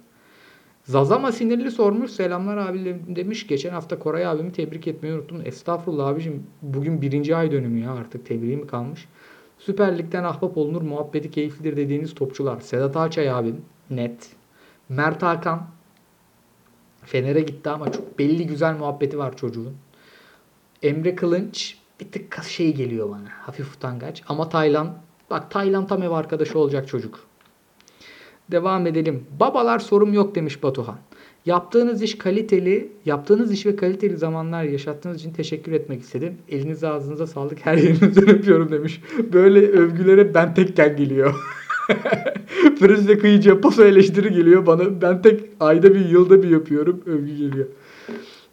Zazama 0.84 1.32
sinirli 1.32 1.70
sormuş. 1.70 2.10
Selamlar 2.10 2.56
abi 2.56 2.96
demiş. 3.08 3.46
Geçen 3.46 3.70
hafta 3.70 3.98
Koray 3.98 4.26
abimi 4.26 4.52
tebrik 4.52 4.86
etmeyi 4.86 5.14
unuttum. 5.14 5.42
Estağfurullah 5.44 6.06
abicim. 6.06 6.46
Bugün 6.62 7.02
birinci 7.02 7.36
ay 7.36 7.52
dönümü 7.52 7.80
ya 7.80 7.92
artık. 7.92 8.26
Tebriği 8.26 8.56
mi 8.56 8.66
kalmış? 8.66 9.08
Süper 9.58 9.98
Lig'den 9.98 10.24
ahbap 10.24 10.58
olunur. 10.58 10.82
Muhabbeti 10.82 11.30
keyiflidir 11.30 11.76
dediğiniz 11.76 12.14
topçular. 12.14 12.60
Sedat 12.60 12.96
Ağçay 12.96 13.30
abim. 13.30 13.62
Net. 13.90 14.30
Mert 14.88 15.22
Hakan. 15.22 15.66
Fener'e 17.02 17.40
gitti 17.40 17.70
ama 17.70 17.92
çok 17.92 18.18
belli 18.18 18.46
güzel 18.46 18.74
muhabbeti 18.74 19.18
var 19.18 19.36
çocuğun. 19.36 19.76
Emre 20.82 21.14
Kılınç 21.14 21.78
bir 22.00 22.12
tık 22.12 22.44
şey 22.44 22.74
geliyor 22.74 23.10
bana. 23.10 23.28
Hafif 23.42 23.76
utangaç. 23.76 24.22
Ama 24.28 24.48
Taylan 24.48 24.98
bak 25.30 25.50
Taylan 25.50 25.86
tam 25.86 26.02
ev 26.02 26.10
arkadaşı 26.10 26.58
olacak 26.58 26.88
çocuk. 26.88 27.20
Devam 28.50 28.86
edelim. 28.86 29.26
Babalar 29.40 29.78
sorum 29.78 30.12
yok 30.12 30.34
demiş 30.34 30.62
Batuhan. 30.62 30.98
Yaptığınız 31.46 32.02
iş 32.02 32.18
kaliteli, 32.18 32.92
yaptığınız 33.04 33.52
iş 33.52 33.66
ve 33.66 33.76
kaliteli 33.76 34.16
zamanlar 34.16 34.62
yaşattığınız 34.62 35.20
için 35.20 35.32
teşekkür 35.32 35.72
etmek 35.72 36.00
istedim. 36.00 36.38
Elinize 36.48 36.88
ağzınıza 36.88 37.26
sağlık 37.26 37.66
her 37.66 37.76
yerinizden 37.76 38.28
öpüyorum 38.34 38.72
demiş. 38.72 39.00
Böyle 39.32 39.68
övgülere 39.68 40.34
ben 40.34 40.54
tekken 40.54 40.96
geliyor. 40.96 41.34
Frizle 42.78 43.18
kıyıcıya 43.18 43.60
paso 43.60 43.84
eleştiri 43.84 44.32
geliyor 44.32 44.66
bana. 44.66 45.02
Ben 45.02 45.22
tek 45.22 45.40
ayda 45.60 45.94
bir 45.94 46.08
yılda 46.08 46.42
bir 46.42 46.48
yapıyorum. 46.48 47.02
Övgü 47.06 47.36
geliyor. 47.36 47.66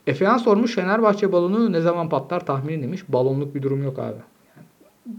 Efehan 0.07 0.37
sormuş 0.37 0.75
Fenerbahçe 0.75 1.31
balonu 1.31 1.71
ne 1.71 1.81
zaman 1.81 2.09
patlar 2.09 2.45
tahmini 2.45 2.83
demiş. 2.83 3.03
Balonluk 3.09 3.55
bir 3.55 3.61
durum 3.61 3.83
yok 3.83 3.99
abi. 3.99 4.19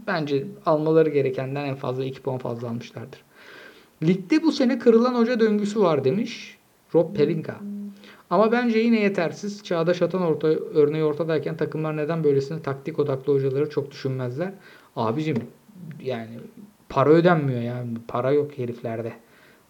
Bence 0.07 0.47
almaları 0.65 1.09
gerekenden 1.09 1.65
en 1.65 1.75
fazla 1.75 2.05
2 2.05 2.21
puan 2.21 2.37
fazla 2.37 2.67
almışlardır. 2.67 3.19
Ligde 4.03 4.43
bu 4.43 4.51
sene 4.51 4.79
kırılan 4.79 5.15
hoca 5.15 5.39
döngüsü 5.39 5.79
var 5.79 6.03
demiş. 6.03 6.57
Rob 6.95 7.15
Pelinka. 7.15 7.55
Ama 8.29 8.51
bence 8.51 8.79
yine 8.79 8.99
yetersiz. 8.99 9.63
Çağdaş 9.63 10.01
Atan 10.01 10.21
orta, 10.21 10.47
örneği 10.47 11.03
ortadayken 11.03 11.57
takımlar 11.57 11.97
neden 11.97 12.23
böylesine 12.23 12.61
taktik 12.61 12.99
odaklı 12.99 13.33
hocaları 13.33 13.69
çok 13.69 13.91
düşünmezler. 13.91 14.53
Abicim 14.95 15.37
yani 16.03 16.29
para 16.89 17.09
ödenmiyor 17.09 17.61
yani. 17.61 17.89
Para 18.07 18.31
yok 18.31 18.57
heriflerde. 18.57 19.13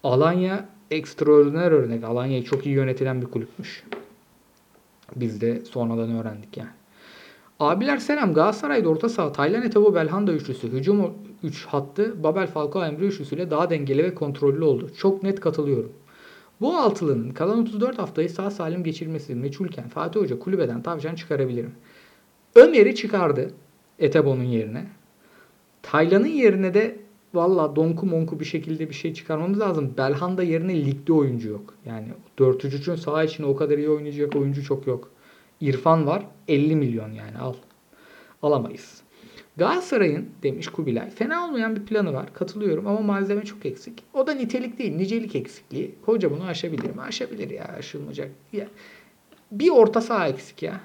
Alanya 0.03 0.69
ekstraordiner 0.91 1.71
örnek. 1.71 2.03
Alanya 2.03 2.43
çok 2.43 2.65
iyi 2.65 2.75
yönetilen 2.75 3.21
bir 3.21 3.27
kulüpmüş. 3.27 3.83
Biz 5.15 5.41
de 5.41 5.65
sonradan 5.65 6.11
öğrendik 6.11 6.57
yani. 6.57 6.69
Abiler 7.59 7.97
selam. 7.97 8.33
Galatasaray'da 8.33 8.89
orta 8.89 9.09
saha 9.09 9.31
Taylan 9.31 9.63
Etebo 9.63 9.95
Belhanda 9.95 10.33
üçlüsü. 10.33 10.67
Hücum 10.71 11.13
3 11.43 11.65
hattı 11.65 12.23
Babel 12.23 12.47
Falcao 12.47 12.83
Emre 12.83 13.05
üçlüsüyle 13.05 13.51
daha 13.51 13.69
dengeli 13.69 14.03
ve 14.03 14.15
kontrollü 14.15 14.63
oldu. 14.63 14.89
Çok 14.97 15.23
net 15.23 15.39
katılıyorum. 15.39 15.91
Bu 16.63 16.77
altılının 16.77 17.31
kalan 17.31 17.59
34 17.59 17.99
haftayı 17.99 18.29
sağ 18.29 18.51
salim 18.51 18.83
geçirmesi 18.83 19.35
meçhulken 19.35 19.89
Fatih 19.89 20.19
Hoca 20.19 20.39
kulübeden 20.39 20.81
tavşan 20.81 21.15
çıkarabilirim. 21.15 21.71
Ömer'i 22.55 22.95
çıkardı 22.95 23.51
Etebo'nun 23.99 24.43
yerine. 24.43 24.85
Taylan'ın 25.81 26.27
yerine 26.27 26.73
de 26.73 26.99
valla 27.33 27.75
donku 27.75 28.05
monku 28.05 28.39
bir 28.39 28.45
şekilde 28.45 28.89
bir 28.89 28.93
şey 28.93 29.13
çıkarmamız 29.13 29.59
lazım. 29.59 29.93
Belhanda 29.97 30.43
yerine 30.43 30.85
ligde 30.85 31.13
oyuncu 31.13 31.49
yok. 31.49 31.73
Yani 31.85 32.07
4-3-3'ün 32.37 32.95
sağ 32.95 33.23
için 33.23 33.43
o 33.43 33.55
kadar 33.55 33.77
iyi 33.77 33.89
oynayacak 33.89 34.35
oyuncu 34.35 34.63
çok 34.63 34.87
yok. 34.87 35.11
İrfan 35.61 36.07
var 36.07 36.27
50 36.47 36.75
milyon 36.75 37.11
yani 37.11 37.37
al. 37.37 37.53
Alamayız. 38.41 39.02
Galatasaray'ın 39.57 40.29
demiş 40.43 40.67
Kubilay 40.67 41.09
fena 41.09 41.47
olmayan 41.47 41.75
bir 41.75 41.85
planı 41.85 42.13
var. 42.13 42.33
Katılıyorum 42.33 42.87
ama 42.87 42.99
malzeme 42.99 43.45
çok 43.45 43.65
eksik. 43.65 44.03
O 44.13 44.27
da 44.27 44.33
nitelik 44.33 44.79
değil 44.79 44.95
nicelik 44.95 45.35
eksikliği. 45.35 45.95
Hoca 46.05 46.31
bunu 46.31 46.43
aşabilir 46.43 46.89
mi? 46.95 47.01
Aşabilir 47.01 47.49
ya 47.49 47.65
aşılmayacak. 47.65 48.31
Ya. 48.53 48.67
Bir 49.51 49.69
orta 49.69 50.01
saha 50.01 50.27
eksik 50.27 50.63
ya. 50.63 50.81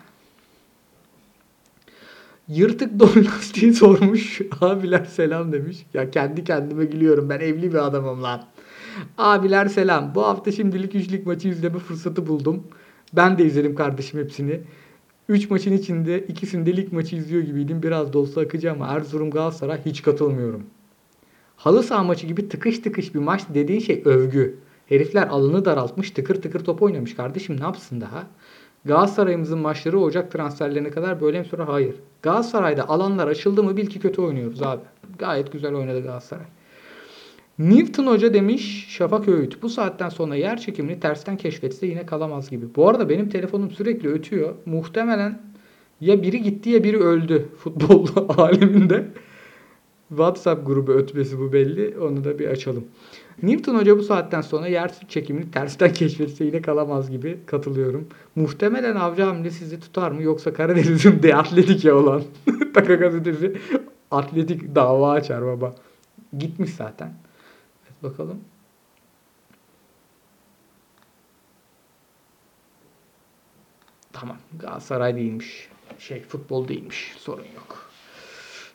Yırtık 2.49 2.99
don 3.01 3.25
lastiği 3.25 3.75
sormuş. 3.75 4.41
Abiler 4.61 5.05
selam 5.05 5.53
demiş. 5.53 5.87
Ya 5.95 6.11
kendi 6.11 6.45
kendime 6.45 6.85
gülüyorum. 6.85 7.29
Ben 7.31 7.41
evli 7.41 7.73
bir 7.73 7.87
adamım 7.87 8.23
lan. 8.23 8.45
Abiler 9.19 9.67
selam. 9.67 10.15
Bu 10.15 10.27
hafta 10.27 10.53
şimdilik 10.53 10.95
üçlük 10.95 11.27
maçı 11.27 11.49
izleme 11.49 11.79
fırsatı 11.79 12.27
buldum. 12.27 12.67
Ben 13.13 13.39
de 13.39 13.45
izledim 13.45 13.75
kardeşim 13.75 14.21
hepsini. 14.21 14.61
3 15.29 15.51
maçın 15.51 15.73
içinde 15.73 16.19
ikisinde 16.19 16.77
lig 16.77 16.93
maçı 16.93 17.17
izliyor 17.17 17.43
gibiydim. 17.43 17.83
Biraz 17.83 18.13
da 18.13 18.19
olsa 18.19 18.41
akıcı 18.41 18.73
ama 18.73 18.87
Erzurum 18.87 19.31
Galatasaray 19.31 19.81
hiç 19.85 20.03
katılmıyorum. 20.03 20.63
Halı 21.57 21.83
saha 21.83 22.05
maçı 22.05 22.27
gibi 22.27 22.49
tıkış 22.49 22.79
tıkış 22.79 23.15
bir 23.15 23.19
maç 23.19 23.43
dediğin 23.55 23.81
şey 23.81 24.03
övgü. 24.05 24.59
Herifler 24.87 25.27
alını 25.27 25.65
daraltmış 25.65 26.11
tıkır 26.11 26.43
tıkır 26.43 26.65
top 26.65 26.83
oynamış. 26.83 27.15
Kardeşim 27.17 27.61
ne 27.61 27.65
yapsın 27.65 28.01
daha? 28.01 28.27
Galatasaray'ımızın 28.85 29.59
maçları 29.59 30.01
Ocak 30.01 30.33
transferlerine 30.33 30.91
kadar 30.91 31.21
böyle 31.21 31.41
mi 31.41 31.45
sonra? 31.45 31.69
Hayır. 31.69 31.95
Galatasaray'da 32.23 32.89
alanlar 32.89 33.29
açıldı 33.29 33.63
mı 33.63 33.77
bil 33.77 33.87
ki 33.87 34.01
kötü 34.01 34.23
oynuyoruz 34.23 34.63
abi. 34.63 34.83
Gayet 35.19 35.53
güzel 35.53 35.75
oynadı 35.75 36.03
Galatasaray. 36.03 36.47
Newton 37.59 38.07
Hoca 38.07 38.35
demiş 38.35 38.87
Şafak 38.89 39.29
Öğüt. 39.29 39.63
Bu 39.63 39.69
saatten 39.69 40.09
sonra 40.09 40.35
yer 40.37 40.61
çekimini 40.61 41.01
tersten 41.01 41.37
keşfetse 41.37 41.87
yine 41.87 42.07
kalamaz 42.07 42.51
gibi. 42.51 42.67
Bu 42.77 42.89
arada 42.89 43.09
benim 43.09 43.29
telefonum 43.29 43.71
sürekli 43.71 44.09
ötüyor. 44.09 44.55
Muhtemelen 44.67 45.43
ya 46.01 46.23
biri 46.23 46.43
gitti 46.43 46.71
ya 46.71 46.85
biri 46.85 46.99
öldü 46.99 47.49
futbol 47.59 48.07
aleminde. 48.39 49.09
WhatsApp 50.09 50.67
grubu 50.67 50.93
ötmesi 50.93 51.39
bu 51.39 51.53
belli. 51.53 51.99
Onu 51.99 52.25
da 52.25 52.39
bir 52.39 52.49
açalım. 52.49 52.85
Newton 53.43 53.75
Hoca 53.75 53.99
bu 53.99 54.03
saatten 54.03 54.41
sonra 54.41 54.67
yer 54.69 54.93
çekimini 55.09 55.51
tersten 55.51 55.93
keşfetse 55.93 56.45
yine 56.45 56.63
kalamaz 56.63 57.11
gibi 57.11 57.39
katılıyorum. 57.47 58.07
Muhtemelen 58.37 58.97
avcı 58.97 59.23
hamle 59.23 59.51
sizi 59.51 59.81
tutar 59.81 60.11
mı 60.11 60.23
yoksa 60.23 60.53
Karadeniz'in 60.53 61.23
de 61.23 61.37
atletik 61.37 61.85
ya 61.85 61.97
olan 61.97 62.23
Taka 62.75 62.95
gazetesi 62.95 63.57
atletik 64.11 64.75
dava 64.75 65.13
açar 65.13 65.47
baba. 65.47 65.75
Gitmiş 66.39 66.71
zaten. 66.71 67.28
Bakalım. 68.03 68.45
Tamam. 74.13 74.37
Galatasaray 74.59 75.17
değilmiş. 75.17 75.69
Şey 75.99 76.23
futbol 76.23 76.69
değilmiş. 76.69 77.15
Sorun 77.19 77.47
yok. 77.55 77.89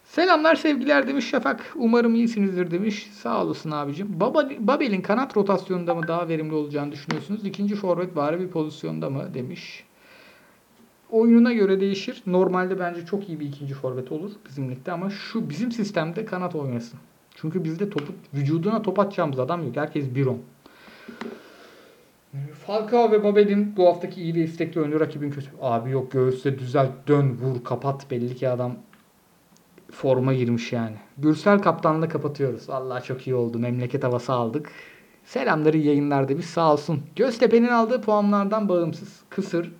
Selamlar 0.05 0.55
sevgiler 0.55 1.07
demiş 1.07 1.29
Şafak. 1.29 1.73
Umarım 1.75 2.15
iyisinizdir 2.15 2.71
demiş. 2.71 3.09
Sağ 3.11 3.43
olasın 3.43 3.71
abicim. 3.71 4.19
Baba, 4.19 4.49
Babel'in 4.59 5.01
kanat 5.01 5.37
rotasyonunda 5.37 5.95
mı 5.95 6.07
daha 6.07 6.27
verimli 6.27 6.53
olacağını 6.53 6.91
düşünüyorsunuz? 6.91 7.45
İkinci 7.45 7.75
forvet 7.75 8.15
bari 8.15 8.39
bir 8.39 8.47
pozisyonda 8.47 9.09
mı 9.09 9.33
demiş. 9.33 9.83
Oyununa 11.09 11.53
göre 11.53 11.79
değişir. 11.79 12.23
Normalde 12.25 12.79
bence 12.79 13.05
çok 13.05 13.29
iyi 13.29 13.39
bir 13.39 13.45
ikinci 13.45 13.73
forvet 13.73 14.11
olur 14.11 14.31
bizim 14.49 14.71
ligde 14.71 14.91
ama 14.91 15.09
şu 15.09 15.49
bizim 15.49 15.71
sistemde 15.71 16.25
kanat 16.25 16.55
oynasın. 16.55 16.99
Çünkü 17.43 17.63
bizde 17.63 17.89
topu 17.89 18.13
vücuduna 18.33 18.81
top 18.81 18.99
atacağımız 18.99 19.39
adam 19.39 19.65
yok. 19.65 19.75
Herkes 19.75 20.15
bir 20.15 20.25
on. 20.25 20.37
Falcao 22.67 23.11
ve 23.11 23.23
Babel'in 23.23 23.77
bu 23.77 23.87
haftaki 23.87 24.21
iyi 24.21 24.35
ve 24.35 24.39
istekli 24.39 24.81
oyunu 24.81 24.99
rakibin 24.99 25.31
kötü. 25.31 25.49
Abi 25.61 25.91
yok 25.91 26.11
göğüste 26.11 26.59
düzelt 26.59 26.91
dön 27.07 27.37
vur 27.41 27.63
kapat 27.63 28.11
belli 28.11 28.35
ki 28.35 28.49
adam 28.49 28.75
forma 29.91 30.33
girmiş 30.33 30.73
yani. 30.73 30.95
Gürsel 31.17 31.59
kaptanla 31.59 32.09
kapatıyoruz. 32.09 32.69
Vallahi 32.69 33.03
çok 33.03 33.27
iyi 33.27 33.35
oldu. 33.35 33.59
Memleket 33.59 34.03
havası 34.03 34.33
aldık. 34.33 34.71
Selamları 35.25 35.77
yayınlarda 35.77 36.37
biz 36.37 36.45
sağ 36.45 36.73
olsun. 36.73 37.01
Göztepe'nin 37.15 37.69
aldığı 37.69 38.01
puanlardan 38.01 38.69
bağımsız. 38.69 39.21
Kısır. 39.29 39.71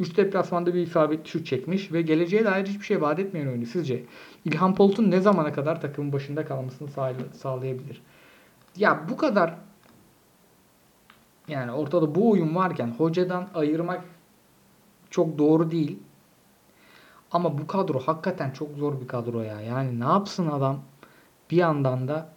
3 0.00 0.16
deplasmanda 0.16 0.74
bir 0.74 0.86
isabet 0.86 1.26
şut 1.26 1.46
çekmiş 1.46 1.92
ve 1.92 2.02
geleceğe 2.02 2.44
dair 2.44 2.66
hiçbir 2.66 2.84
şey 2.84 3.00
vaat 3.00 3.18
etmeyen 3.18 3.46
oyuncu 3.46 3.66
sizce. 3.66 4.04
İlhan 4.44 4.74
Polt'un 4.74 5.10
ne 5.10 5.20
zamana 5.20 5.52
kadar 5.52 5.80
takımın 5.80 6.12
başında 6.12 6.44
kalmasını 6.44 6.88
sağla- 6.88 7.34
sağlayabilir? 7.34 8.02
Ya 8.76 9.06
bu 9.10 9.16
kadar 9.16 9.54
yani 11.48 11.72
ortada 11.72 12.14
bu 12.14 12.30
oyun 12.30 12.54
varken 12.54 12.94
hocadan 12.98 13.48
ayırmak 13.54 14.04
çok 15.10 15.38
doğru 15.38 15.70
değil. 15.70 15.98
Ama 17.32 17.58
bu 17.58 17.66
kadro 17.66 17.98
hakikaten 17.98 18.50
çok 18.50 18.76
zor 18.76 19.00
bir 19.00 19.08
kadro 19.08 19.40
ya. 19.42 19.60
Yani 19.60 20.00
ne 20.00 20.04
yapsın 20.04 20.46
adam? 20.46 20.80
Bir 21.50 21.56
yandan 21.56 22.08
da 22.08 22.28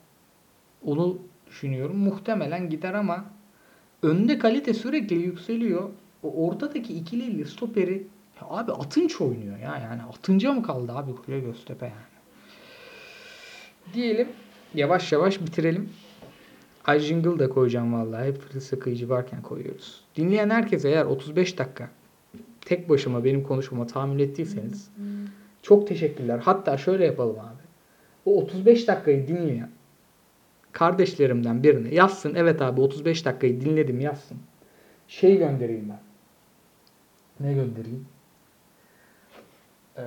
onu 0.86 1.18
düşünüyorum. 1.48 1.98
Muhtemelen 1.98 2.70
gider 2.70 2.94
ama 2.94 3.26
önde 4.04 4.40
kalite 4.40 4.74
sürekli 4.74 5.16
yükseliyor. 5.16 5.90
O 6.24 6.48
ortadaki 6.48 6.94
ikiliyle 6.94 7.46
stoperi 7.46 8.08
abi 8.42 8.72
Atınç 8.72 9.22
oynuyor 9.22 9.58
ya. 9.58 9.78
Yani 9.84 10.02
Atınç'a 10.04 10.54
mı 10.54 10.64
kaldı 10.64 10.92
abi 10.92 11.16
Kule 11.16 11.40
Göztepe 11.40 11.86
yani. 11.86 12.14
Diyelim 13.94 14.28
yavaş 14.74 15.12
yavaş 15.12 15.42
bitirelim. 15.42 15.90
Ay 16.86 17.00
jingle 17.00 17.40
da 17.40 17.50
koyacağım 17.50 17.94
vallahi. 17.94 18.28
Hep 18.28 18.82
kıyıcı 18.82 19.10
varken 19.10 19.42
koyuyoruz. 19.42 20.02
Dinleyen 20.16 20.50
herkese 20.50 20.90
eğer 20.90 21.06
35 21.06 21.58
dakika 21.58 21.90
tek 22.62 22.90
başıma 22.90 23.24
benim 23.24 23.44
konuşmama 23.44 23.88
tahammül 23.88 24.20
ettiyseniz 24.20 24.90
çok 25.62 25.88
teşekkürler. 25.88 26.40
Hatta 26.40 26.78
şöyle 26.78 27.06
yapalım 27.06 27.40
abi. 27.40 27.64
O 28.26 28.42
35 28.42 28.88
dakikayı 28.88 29.28
dinleyen 29.28 29.70
kardeşlerimden 30.72 31.64
birine 31.64 31.96
yazsın. 31.96 32.34
Evet 32.36 32.62
abi 32.62 32.82
35 32.82 33.26
dakikayı 33.26 33.62
dinledim 33.62 34.00
yazsın. 34.00 34.38
Şey 35.08 35.38
göndereyim 35.38 35.90
ben. 35.90 36.00
Ne 37.44 37.54
göndereyim? 37.54 38.06
Ee, 39.98 40.02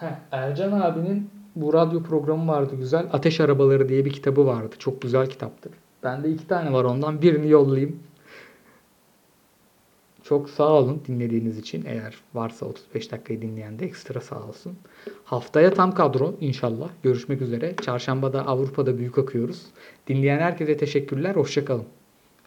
heh, 0.00 0.14
Ercan 0.32 0.80
abinin 0.80 1.30
bu 1.56 1.74
radyo 1.74 2.02
programı 2.02 2.52
vardı 2.52 2.76
güzel. 2.76 3.06
Ateş 3.12 3.40
Arabaları 3.40 3.88
diye 3.88 4.04
bir 4.04 4.12
kitabı 4.12 4.46
vardı. 4.46 4.74
Çok 4.78 5.02
güzel 5.02 5.26
kitaptır. 5.26 5.72
Bende 6.02 6.30
iki 6.30 6.48
tane 6.48 6.72
var 6.72 6.84
ondan. 6.84 7.22
Birini 7.22 7.50
yollayayım. 7.50 7.98
Çok 10.22 10.50
sağ 10.50 10.68
olun 10.72 11.02
dinlediğiniz 11.08 11.58
için. 11.58 11.84
Eğer 11.86 12.14
varsa 12.34 12.66
35 12.66 13.12
dakikayı 13.12 13.42
dinleyen 13.42 13.78
de 13.78 13.84
ekstra 13.84 14.20
sağ 14.20 14.42
olsun. 14.42 14.78
Haftaya 15.24 15.74
tam 15.74 15.94
kadro 15.94 16.34
inşallah. 16.40 16.88
Görüşmek 17.02 17.42
üzere. 17.42 17.74
Çarşambada 17.76 18.46
Avrupa'da 18.46 18.98
büyük 18.98 19.18
akıyoruz. 19.18 19.66
Dinleyen 20.06 20.38
herkese 20.38 20.76
teşekkürler. 20.76 21.36
Hoşçakalın. 21.36 21.86